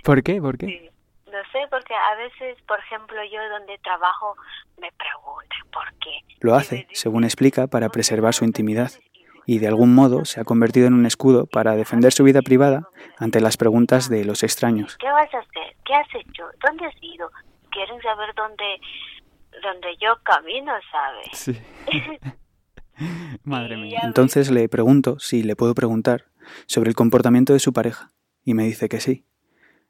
¿Por 0.03 0.23
qué? 0.23 0.41
¿Por 0.41 0.57
qué? 0.57 0.67
Sí. 0.67 0.89
No 1.31 1.39
sé, 1.51 1.67
porque 1.71 1.95
a 1.95 2.15
veces, 2.15 2.61
por 2.67 2.79
ejemplo, 2.79 3.17
yo 3.23 3.39
donde 3.49 3.77
trabajo 3.79 4.35
me 4.77 4.91
preguntan 4.91 5.67
por 5.71 5.91
qué. 5.99 6.19
lo 6.41 6.53
hace, 6.53 6.87
según 6.91 7.23
explica, 7.23 7.65
para 7.65 7.89
preservar 7.89 8.35
su 8.35 8.45
intimidad 8.45 8.91
y 9.45 9.59
de 9.59 9.67
algún 9.67 9.95
modo 9.95 10.25
se 10.25 10.39
ha 10.39 10.43
convertido 10.43 10.87
en 10.87 10.93
un 10.93 11.05
escudo 11.05 11.47
para 11.47 11.75
defender 11.75 12.13
su 12.13 12.23
vida 12.23 12.41
privada 12.41 12.87
ante 13.17 13.41
las 13.41 13.57
preguntas 13.57 14.09
de 14.09 14.25
los 14.25 14.43
extraños. 14.43 14.97
¿Qué 14.97 15.07
vas 15.09 15.33
a 15.33 15.39
hacer? 15.39 15.75
¿Qué 15.85 15.93
has 15.95 16.07
hecho? 16.13 16.45
¿Dónde 16.65 16.85
has 16.85 16.95
ido? 17.01 17.29
Quieren 17.71 17.99
saber 18.01 18.33
dónde, 18.35 18.79
dónde 19.63 19.97
yo 19.99 20.15
camino, 20.23 20.71
¿sabes? 20.91 21.27
Sí. 21.33 21.59
Madre 23.43 23.77
mía. 23.77 24.01
Entonces 24.03 24.51
le 24.51 24.67
pregunto 24.69 25.19
si 25.19 25.43
le 25.43 25.55
puedo 25.55 25.75
preguntar 25.75 26.25
sobre 26.65 26.89
el 26.89 26.95
comportamiento 26.95 27.53
de 27.53 27.59
su 27.59 27.73
pareja 27.73 28.11
y 28.43 28.53
me 28.53 28.63
dice 28.65 28.89
que 28.89 28.99
sí, 28.99 29.25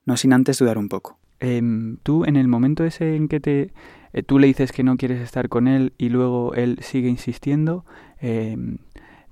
no 0.06 0.18
sin 0.18 0.34
antes 0.34 0.60
dudar 0.60 0.78
un 0.78 0.90
poco. 0.90 1.20
Em, 1.40 1.98
tú, 2.04 2.26
en 2.26 2.36
el 2.36 2.48
momento 2.48 2.86
ese 2.86 3.16
en 3.16 3.28
que 3.28 3.40
te, 3.40 3.74
eh, 4.14 4.24
tú 4.24 4.40
le 4.40 4.48
dices 4.48 4.72
que 4.72 4.84
no 4.84 4.96
quieres 4.96 5.20
estar 5.20 5.50
con 5.50 5.68
él 5.68 5.94
y 5.98 6.10
luego 6.10 6.54
él 6.54 6.78
sigue 6.82 7.10
insistiendo, 7.10 7.86
em, 8.22 8.78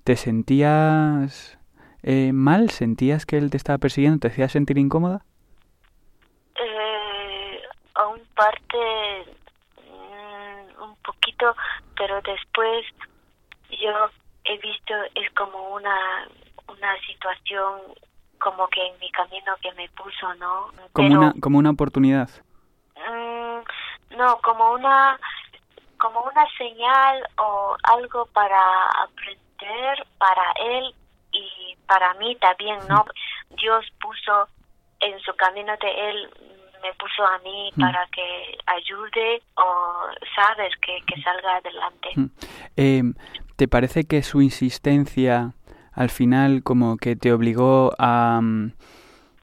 ¿te 0.03 0.15
sentías 0.15 1.57
eh, 2.03 2.33
mal? 2.33 2.69
¿Sentías 2.71 3.25
que 3.25 3.37
él 3.37 3.49
te 3.49 3.57
estaba 3.57 3.77
persiguiendo? 3.77 4.19
¿Te 4.19 4.27
hacía 4.27 4.49
sentir 4.49 4.77
incómoda? 4.77 5.23
Eh, 6.55 7.61
a 7.93 8.07
un 8.07 8.19
parte 8.35 8.77
mm, 9.77 10.83
un 10.83 10.95
poquito, 10.97 11.55
pero 11.95 12.15
después 12.23 12.85
yo 13.79 14.09
he 14.45 14.57
visto 14.57 14.93
es 15.15 15.29
como 15.33 15.69
una 15.75 16.27
una 16.67 16.99
situación 17.01 17.81
como 18.39 18.67
que 18.69 18.85
en 18.85 18.97
mi 18.99 19.11
camino 19.11 19.55
que 19.61 19.71
me 19.73 19.87
puso, 19.89 20.33
¿no? 20.35 20.71
Como, 20.93 21.07
Pero, 21.07 21.19
una, 21.19 21.33
como 21.39 21.57
una 21.59 21.69
oportunidad. 21.69 22.29
mm, 22.95 24.17
no, 24.17 24.37
como 24.41 24.71
una 24.73 25.19
como 25.97 26.21
una 26.21 26.45
señal 26.57 27.23
o 27.37 27.75
algo 27.83 28.25
para 28.33 28.89
aprender 29.03 30.07
para 30.17 30.51
él 30.53 30.95
y 31.31 31.75
para 31.85 32.15
mí 32.15 32.35
también, 32.37 32.79
¿no? 32.89 33.05
Dios 33.51 33.85
puso 34.01 34.47
en 34.99 35.19
su 35.19 35.35
camino 35.35 35.73
de 35.79 36.09
él 36.09 36.29
me 36.81 36.93
puso 36.95 37.23
a 37.25 37.37
mí 37.39 37.71
para 37.79 38.07
que 38.07 38.57
ayude 38.65 39.41
o 39.55 40.07
sabes 40.35 40.73
que, 40.81 40.99
que 41.05 41.21
salga 41.21 41.57
adelante. 41.57 42.09
Mm. 42.15 43.11
¿Te 43.61 43.67
parece 43.67 44.05
que 44.05 44.23
su 44.23 44.41
insistencia 44.41 45.53
al 45.93 46.09
final 46.09 46.63
como 46.63 46.97
que 46.97 47.15
te 47.15 47.31
obligó 47.31 47.91
a 47.99 48.39
mm, 48.41 48.71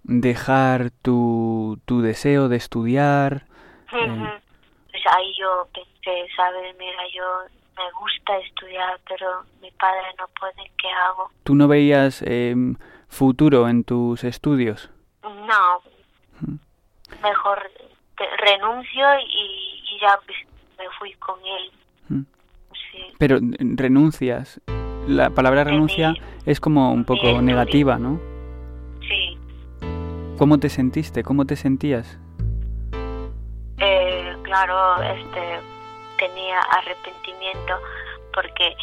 dejar 0.03 0.91
tu, 0.91 1.79
tu 1.85 2.01
deseo 2.01 2.49
de 2.49 2.57
estudiar? 2.57 3.47
Ujú. 3.93 4.27
Pues 4.91 5.03
ahí 5.15 5.33
yo 5.39 5.69
pensé, 5.73 6.27
sabes, 6.35 6.77
mira, 6.81 6.99
yo 7.15 7.45
me 7.77 7.89
gusta 7.93 8.39
estudiar, 8.39 8.99
pero 9.09 9.45
mi 9.63 9.71
padre 9.71 10.09
no 10.19 10.27
puede, 10.41 10.69
¿qué 10.79 10.89
hago? 10.89 11.31
¿Tú 11.45 11.55
no 11.55 11.69
veías 11.69 12.21
em, 12.23 12.75
futuro 13.07 13.69
en 13.69 13.85
tus 13.85 14.25
estudios? 14.25 14.91
No, 15.23 15.81
mejor 17.23 17.71
te- 18.17 18.37
renuncio 18.39 19.07
y, 19.21 19.81
y 19.93 20.01
ya 20.01 20.19
pues, 20.27 20.39
me 20.77 20.91
fui 20.99 21.13
con 21.21 21.39
él. 21.39 21.71
Mm. 22.99 23.11
Sí. 23.11 23.15
Pero 23.19 23.39
mm, 23.41 23.77
renuncias. 23.77 24.61
La 25.07 25.31
palabra 25.31 25.65
renuncia 25.65 26.15
es 26.45 26.61
como 26.61 26.93
un 26.93 27.05
poco 27.07 27.41
negativa, 27.41 27.99
¿no? 27.99 28.21
Sí, 29.01 29.39
¿Cómo 30.37 30.59
te 30.59 30.69
sentiste? 30.69 31.23
¿Cómo 31.23 31.47
te 31.47 31.57
sentías? 31.57 32.19
eh, 33.81 34.37
claro, 34.43 35.03
este, 35.03 35.61
tenía 36.19 36.61
arrepentimiento 36.61 37.75
porque 38.35 38.77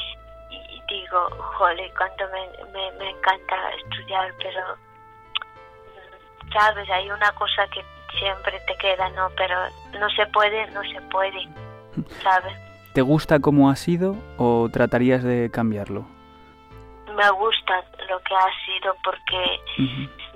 digo, 0.89 1.29
jole, 1.57 1.91
cuánto 1.97 2.25
me, 2.29 2.71
me, 2.71 2.91
me 2.97 3.09
encanta 3.09 3.55
estudiar, 3.83 4.33
pero 4.37 4.75
mm, 4.75 6.51
sabes, 6.51 6.89
hay 6.89 7.09
una 7.09 7.31
cosa 7.33 7.67
que 7.67 7.83
siempre 8.19 8.59
te 8.67 8.75
queda, 8.75 9.09
¿no? 9.09 9.29
Pero 9.35 9.55
no 9.99 10.09
se 10.11 10.25
puede, 10.27 10.69
no 10.71 10.81
se 10.83 11.01
puede, 11.09 11.47
¿sabes? 12.21 12.53
¿Te 12.95 13.01
gusta 13.01 13.41
cómo 13.41 13.69
ha 13.69 13.75
sido 13.75 14.15
o 14.37 14.69
tratarías 14.71 15.21
de 15.21 15.51
cambiarlo? 15.51 16.05
Me 17.13 17.29
gusta 17.31 17.83
lo 18.09 18.19
que 18.21 18.33
ha 18.33 18.65
sido 18.65 18.95
porque 19.03 19.59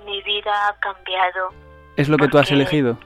mi 0.04 0.20
vida 0.22 0.68
ha 0.68 0.74
cambiado. 0.78 1.54
¿Es 1.96 2.10
lo 2.10 2.18
que 2.18 2.28
tú 2.28 2.38
has 2.38 2.50
elegido? 2.50 2.98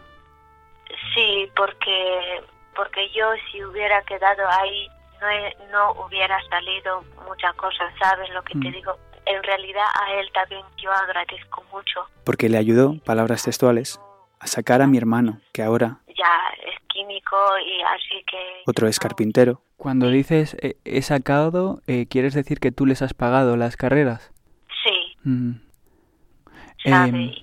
Sí, 1.15 1.49
porque 1.57 2.43
porque 2.75 3.09
yo 3.11 3.27
si 3.53 3.63
hubiera 3.65 4.03
quedado 4.03 4.43
ahí 4.61 4.89
no 5.21 5.31
he- 5.31 5.57
no 5.71 5.93
hubiera 6.05 6.37
salido 6.49 7.05
muchas 7.29 7.55
cosas, 7.55 7.95
¿sabes 8.01 8.29
lo 8.31 8.43
que 8.43 8.55
te 8.59 8.69
Mm. 8.71 8.73
digo? 8.73 8.97
En 9.25 9.41
realidad 9.45 9.85
a 10.03 10.13
él 10.15 10.29
también 10.35 10.63
yo 10.79 10.91
agradezco 10.91 11.63
mucho. 11.73 12.09
Porque 12.25 12.49
le 12.49 12.59
ayudó, 12.59 12.97
palabras 13.05 13.45
textuales, 13.45 14.01
a 14.45 14.47
sacar 14.47 14.81
a 14.83 14.87
mi 14.87 14.99
hermano, 14.99 15.41
que 15.53 15.63
ahora 15.63 15.99
Ya 16.07 16.39
es 16.71 16.79
químico 16.89 17.37
y 17.67 17.81
así 17.83 18.23
que 18.31 18.63
otro 18.67 18.87
es 18.87 18.99
carpintero, 19.01 19.61
Cuando 19.77 20.09
dices 20.09 20.57
eh, 20.61 20.77
he 20.85 21.03
sacado, 21.03 21.81
eh, 21.87 22.07
¿quieres 22.09 22.35
decir 22.35 22.61
que 22.61 22.71
tú 22.73 22.87
les 22.87 23.03
has 23.03 23.15
pagado 23.15 23.57
las 23.57 23.77
carreras? 23.77 24.31
sí, 24.85 25.17
Mm. 25.25 25.53
sabe 26.85 27.09
Em, 27.09 27.17
y 27.17 27.35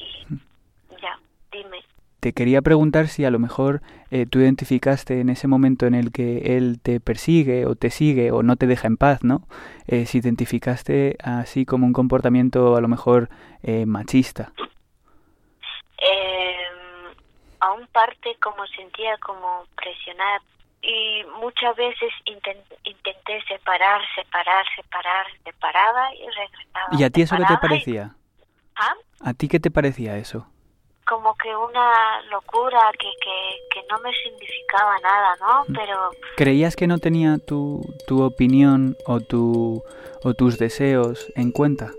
ya, 1.01 1.19
dime. 1.51 1.77
Te 2.19 2.33
quería 2.33 2.61
preguntar 2.61 3.07
si 3.07 3.25
a 3.25 3.31
lo 3.31 3.39
mejor 3.39 3.81
eh, 4.11 4.27
tú 4.27 4.39
identificaste 4.39 5.19
en 5.21 5.29
ese 5.29 5.47
momento 5.47 5.87
en 5.87 5.95
el 5.95 6.11
que 6.11 6.55
él 6.55 6.79
te 6.79 6.99
persigue 6.99 7.65
o 7.65 7.73
te 7.75 7.89
sigue 7.89 8.29
o 8.31 8.43
no 8.43 8.55
te 8.57 8.67
deja 8.67 8.85
en 8.87 8.97
paz, 8.97 9.23
¿no? 9.23 9.47
Eh, 9.87 10.05
si 10.05 10.19
identificaste 10.19 11.17
así 11.23 11.65
como 11.65 11.87
un 11.87 11.93
comportamiento 11.93 12.75
a 12.75 12.81
lo 12.81 12.87
mejor 12.87 13.29
eh, 13.63 13.87
machista. 13.87 14.53
Eh, 15.97 16.50
parte 17.91 18.35
como 18.41 18.65
sentía 18.67 19.17
como 19.17 19.65
presionada 19.75 20.41
y 20.81 21.23
muchas 21.39 21.75
veces 21.75 22.11
inten- 22.25 22.63
intenté 22.83 23.41
separar, 23.47 24.01
separar, 24.15 24.65
separar, 24.75 25.25
separaba 25.43 26.13
y 26.15 26.25
regresaba. 26.27 26.87
¿Y 26.91 27.03
a 27.03 27.09
ti 27.09 27.21
eso 27.21 27.37
qué 27.37 27.45
te 27.45 27.53
y- 27.53 27.57
parecía? 27.57 28.15
¿Ah? 28.75 28.95
¿A 29.23 29.33
ti 29.33 29.47
qué 29.47 29.59
te 29.59 29.69
parecía 29.69 30.17
eso? 30.17 30.47
como 31.11 31.35
que 31.35 31.53
una 31.53 32.21
locura 32.31 32.89
que, 32.97 33.11
que, 33.73 33.81
no 33.89 33.99
me 33.99 34.13
significaba 34.13 34.97
nada, 34.99 35.35
¿no? 35.41 35.65
Mm. 35.67 35.75
Pero... 35.75 36.11
¿Creías 36.37 36.77
que 36.77 36.87
no 36.87 36.99
tenía 36.99 37.37
tu, 37.37 37.81
tu 38.07 38.23
opinión 38.23 38.95
o, 39.05 39.19
tu, 39.19 39.83
o 40.23 40.33
tus 40.33 40.57
deseos 40.57 41.27
en 41.35 41.51
cuenta? 41.51 41.91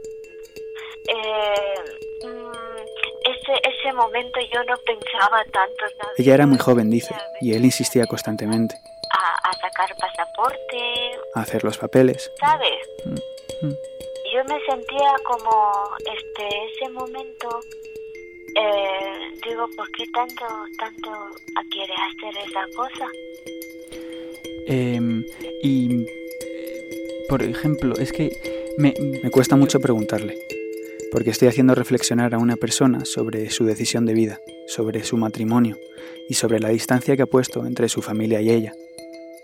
Ese, 3.83 3.93
momento 3.93 4.41
yo 4.53 4.63
no 4.65 4.75
pensaba 4.87 5.45
tanto. 5.45 5.85
Ella 6.17 6.35
era 6.35 6.47
muy 6.47 6.59
joven, 6.59 6.91
dice, 6.91 7.15
y 7.41 7.55
él 7.55 7.65
insistía 7.65 8.07
constantemente. 8.07 8.77
A, 9.11 9.51
a 9.51 9.53
sacar 9.55 9.95
pasaporte. 9.97 11.19
A 11.35 11.41
hacer 11.41 11.65
los 11.65 11.79
papeles. 11.79 12.31
¿Sabes? 12.41 12.89
Mm, 13.05 13.67
mm. 13.67 13.77
Yo 14.35 14.45
me 14.45 14.65
sentía 14.65 15.15
como 15.25 15.97
este 15.99 16.49
ese 16.73 16.89
momento 16.91 17.61
eh, 18.55 19.33
digo, 19.47 19.67
¿por 19.77 19.91
qué 19.93 20.05
tanto, 20.13 20.45
tanto 20.79 21.11
quiere 21.71 21.95
hacer 21.95 22.49
esa 22.49 22.67
cosa? 22.77 23.07
Em, 24.67 25.25
y, 25.63 26.07
por 27.29 27.43
ejemplo, 27.43 27.95
es 27.97 28.13
que 28.13 28.31
me... 28.79 28.95
Me 29.23 29.31
cuesta 29.31 29.57
mucho 29.57 29.81
preguntarle, 29.81 30.39
porque 31.13 31.29
estoy 31.29 31.49
haciendo 31.49 31.75
reflexionar 31.75 32.35
a 32.35 32.39
una 32.39 32.57
persona 32.57 33.05
sobre 33.05 33.51
su 33.51 33.67
decisión 33.67 34.07
de 34.07 34.15
vida, 34.15 34.41
sobre 34.67 35.05
su 35.05 35.19
matrimonio 35.19 35.77
y 36.27 36.35
sobre 36.35 36.59
la 36.59 36.71
distancia 36.71 37.15
que 37.17 37.23
ha 37.23 37.27
puesto 37.27 37.67
entre 37.67 37.91
su 37.91 38.01
familia 38.01 38.41
y 38.41 38.51
ella. 38.51 38.73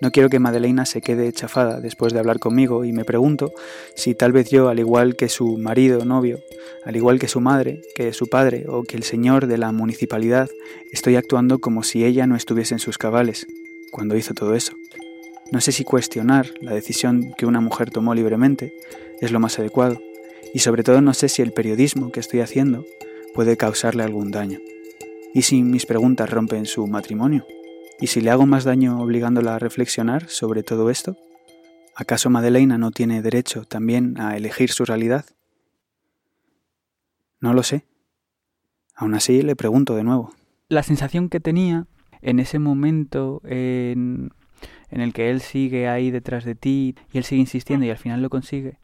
No 0.01 0.11
quiero 0.11 0.31
que 0.31 0.39
Madeleina 0.39 0.87
se 0.87 1.03
quede 1.03 1.31
chafada 1.31 1.81
después 1.81 2.15
de 2.15 2.21
hablar 2.21 2.39
conmigo 2.39 2.87
y 2.87 2.93
me 2.93 3.05
pregunto 3.05 3.53
si 3.95 4.15
tal 4.15 4.33
vez 4.33 4.49
yo, 4.49 4.71
al 4.71 4.79
igual 4.79 5.15
que 5.15 5.29
su 5.29 5.59
marido 5.59 6.07
novio, 6.07 6.39
al 6.85 6.97
igual 6.97 7.19
que 7.19 7.29
su 7.29 7.41
madre, 7.41 7.83
que 7.95 8.15
su 8.15 8.29
padre 8.29 8.65
o 8.67 8.85
que 8.85 8.97
el 8.97 9.03
señor 9.03 9.47
de 9.47 9.59
la 9.59 9.71
municipalidad, 9.71 10.49
estoy 10.91 11.17
actuando 11.17 11.59
como 11.59 11.83
si 11.83 12.05
ella 12.05 12.27
no 12.27 12.37
estuviese 12.37 12.77
en 12.77 12.79
sus 12.79 12.97
cabales 12.97 13.47
cuando 13.91 14.17
hizo 14.17 14.33
todo 14.33 14.55
eso. 14.55 14.73
No 15.53 15.61
sé 15.61 15.73
si 15.73 15.85
cuestionar 15.85 16.51
la 16.63 16.73
decisión 16.73 17.35
que 17.37 17.45
una 17.45 17.61
mujer 17.61 17.91
tomó 17.91 18.15
libremente 18.15 18.73
es 19.21 19.33
lo 19.33 19.41
más 19.41 19.59
adecuado 19.59 20.01
y 20.55 20.61
sobre 20.61 20.83
todo 20.83 21.01
no 21.01 21.15
sé 21.15 21.29
si 21.29 21.43
el 21.43 21.53
periodismo 21.53 22.11
que 22.11 22.21
estoy 22.21 22.41
haciendo 22.41 22.85
puede 23.35 23.57
causarle 23.57 24.03
algún 24.03 24.31
daño. 24.31 24.59
¿Y 25.35 25.43
si 25.43 25.63
mis 25.63 25.87
preguntas 25.87 26.31
rompen 26.31 26.67
su 26.67 26.87
matrimonio? 26.87 27.47
¿Y 28.01 28.07
si 28.09 28.21
le 28.21 28.31
hago 28.31 28.47
más 28.47 28.65
daño 28.65 29.01
obligándola 29.01 29.57
a 29.57 29.59
reflexionar 29.59 30.29
sobre 30.29 30.63
todo 30.63 30.91
esto? 30.91 31.17
¿Acaso 31.95 32.31
Madeleina 32.31 32.79
no 32.79 32.93
tiene 32.93 33.23
derecho 33.23 33.65
también 33.65 34.21
a 34.21 34.37
elegir 34.37 34.71
su 34.71 34.85
realidad? 34.85 35.27
No 37.41 37.55
lo 37.55 37.63
sé. 37.63 37.87
Aún 38.95 39.15
así 39.15 39.43
le 39.43 39.57
pregunto 39.57 39.95
de 39.97 40.05
nuevo. 40.05 40.33
La 40.69 40.83
sensación 40.83 41.29
que 41.29 41.41
tenía 41.41 41.87
en 42.21 42.41
ese 42.41 42.59
momento 42.59 43.41
en, 43.45 44.31
en 44.91 45.01
el 45.01 45.13
que 45.13 45.31
él 45.31 45.41
sigue 45.41 45.89
ahí 45.89 46.11
detrás 46.11 46.45
de 46.45 46.55
ti 46.55 46.97
y 47.13 47.19
él 47.19 47.25
sigue 47.25 47.41
insistiendo 47.41 47.87
y 47.87 47.91
al 47.91 47.99
final 47.99 48.23
lo 48.23 48.31
consigue, 48.31 48.79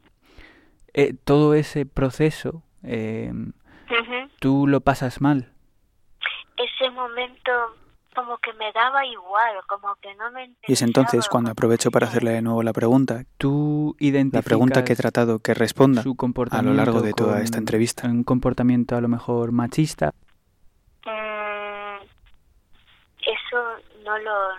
eh, 0.97 1.13
todo 1.25 1.53
ese 1.55 1.85
proceso, 1.85 2.63
eh, 2.81 3.33
tú 4.39 4.65
lo 4.65 4.79
pasas 4.79 5.19
mal. 5.19 5.51
Ese 6.55 6.89
momento 6.89 7.51
como 8.15 8.37
que 8.37 8.53
me 8.53 8.71
daba 8.71 9.05
igual, 9.05 9.57
como 9.67 9.93
que 9.95 10.15
no 10.15 10.31
me 10.31 10.55
Y 10.65 10.71
es 10.71 10.81
entonces 10.81 11.27
cuando 11.27 11.51
aprovecho 11.51 11.91
para 11.91 12.07
hacerle 12.07 12.31
de 12.31 12.41
nuevo 12.41 12.63
la 12.63 12.71
pregunta. 12.71 13.25
Tú 13.37 13.97
La 13.99 14.41
pregunta 14.41 14.85
que 14.85 14.93
he 14.93 14.95
tratado 14.95 15.39
que 15.39 15.53
responda 15.53 16.01
a 16.51 16.61
lo 16.61 16.73
largo 16.73 17.01
de 17.01 17.11
toda 17.11 17.41
esta 17.41 17.57
entrevista. 17.57 18.07
Un 18.07 18.23
comportamiento 18.23 18.95
a 18.95 19.01
lo 19.01 19.09
mejor 19.09 19.51
machista. 19.51 20.13
Mm, 21.05 22.05
eso 23.19 23.57
no 24.05 24.17
lo, 24.17 24.49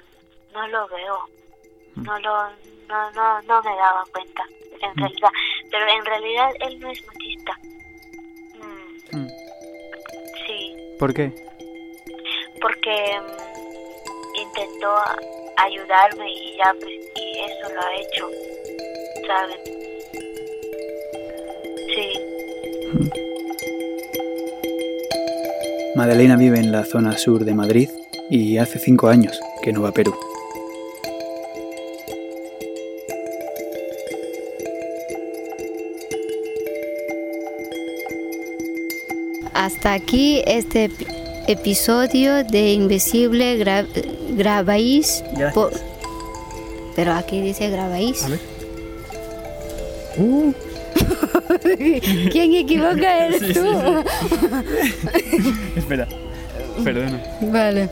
no 0.52 0.68
lo 0.68 0.88
veo. 0.88 1.18
No 1.96 2.18
lo, 2.20 2.75
no, 2.88 3.10
no, 3.12 3.42
no 3.42 3.62
me 3.62 3.76
daba 3.76 4.04
cuenta, 4.12 4.44
en 4.80 4.90
mm. 4.90 4.98
realidad. 4.98 5.30
Pero 5.70 5.86
en 5.88 6.04
realidad 6.04 6.50
él 6.60 6.80
no 6.80 6.90
es 6.90 7.06
machista. 7.06 7.58
Sí. 10.46 10.76
¿Por 10.98 11.12
qué? 11.12 11.32
Porque 12.60 13.20
intentó 14.40 14.94
ayudarme 15.56 16.30
y 16.30 16.56
ya 16.56 16.74
pues, 16.80 16.94
y 17.14 17.38
eso 17.40 17.74
lo 17.74 17.80
ha 17.80 17.94
hecho, 17.96 18.30
¿saben? 19.26 19.58
Sí. 21.94 22.36
Madalena 25.96 26.36
vive 26.36 26.58
en 26.58 26.72
la 26.72 26.84
zona 26.84 27.16
sur 27.16 27.44
de 27.44 27.54
Madrid 27.54 27.88
y 28.30 28.58
hace 28.58 28.78
cinco 28.78 29.08
años 29.08 29.40
que 29.62 29.72
no 29.72 29.82
va 29.82 29.88
a 29.88 29.92
Perú. 29.92 30.14
Hasta 39.86 40.02
aquí 40.02 40.42
este 40.48 40.90
episodio 41.46 42.42
de 42.42 42.72
Invisible 42.72 43.56
grabáis. 44.30 45.22
Pero 46.96 47.12
aquí 47.12 47.40
dice 47.40 47.70
grabáis. 47.70 48.26
Uh. 50.16 50.52
¿Quién 52.32 52.54
equivoca 52.54 53.26
eres 53.26 53.54
tú? 53.54 53.64
Espera, 55.76 56.08
perdona. 56.82 57.22
Vale. 57.42 57.88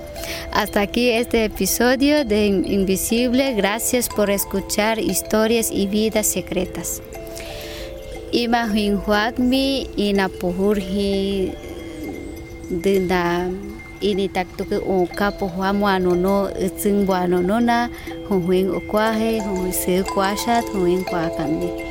Hasta 0.50 0.80
aquí 0.80 1.10
este 1.10 1.44
episodio 1.44 2.24
de 2.24 2.46
Invisible. 2.46 3.54
Gracias 3.54 4.08
por 4.08 4.30
escuchar 4.30 4.98
historias 4.98 5.70
y 5.70 5.86
vidas 5.86 6.26
secretas. 6.26 7.02
Ima 8.32 8.66
huinhuatmi 8.66 9.90
inapuhurhi 9.94 11.52
denda 12.70 13.48
ini 14.04 14.28
tak 14.28 14.48
to 14.56 14.68
ke 14.68 14.78
o 14.80 15.08
ka 15.08 15.32
po 15.32 15.48
hwa 15.48 15.72
mo 15.72 15.88
ano 15.88 16.12
no 16.16 16.36
tsing 16.52 17.08
bo 17.08 17.16
ano 17.16 17.40
no 17.40 17.56
na 17.60 17.88
ho 18.28 18.36
hwing 18.40 18.68
o 18.68 18.80
kwa 18.84 19.12
he 19.16 19.40
ho 19.40 19.68
se 19.72 20.04
kwa 20.04 20.36
sha 20.36 20.60
ho 20.60 20.84
hwing 20.84 21.04
kwa 21.08 21.28
kam 21.36 21.60
ni 21.60 21.83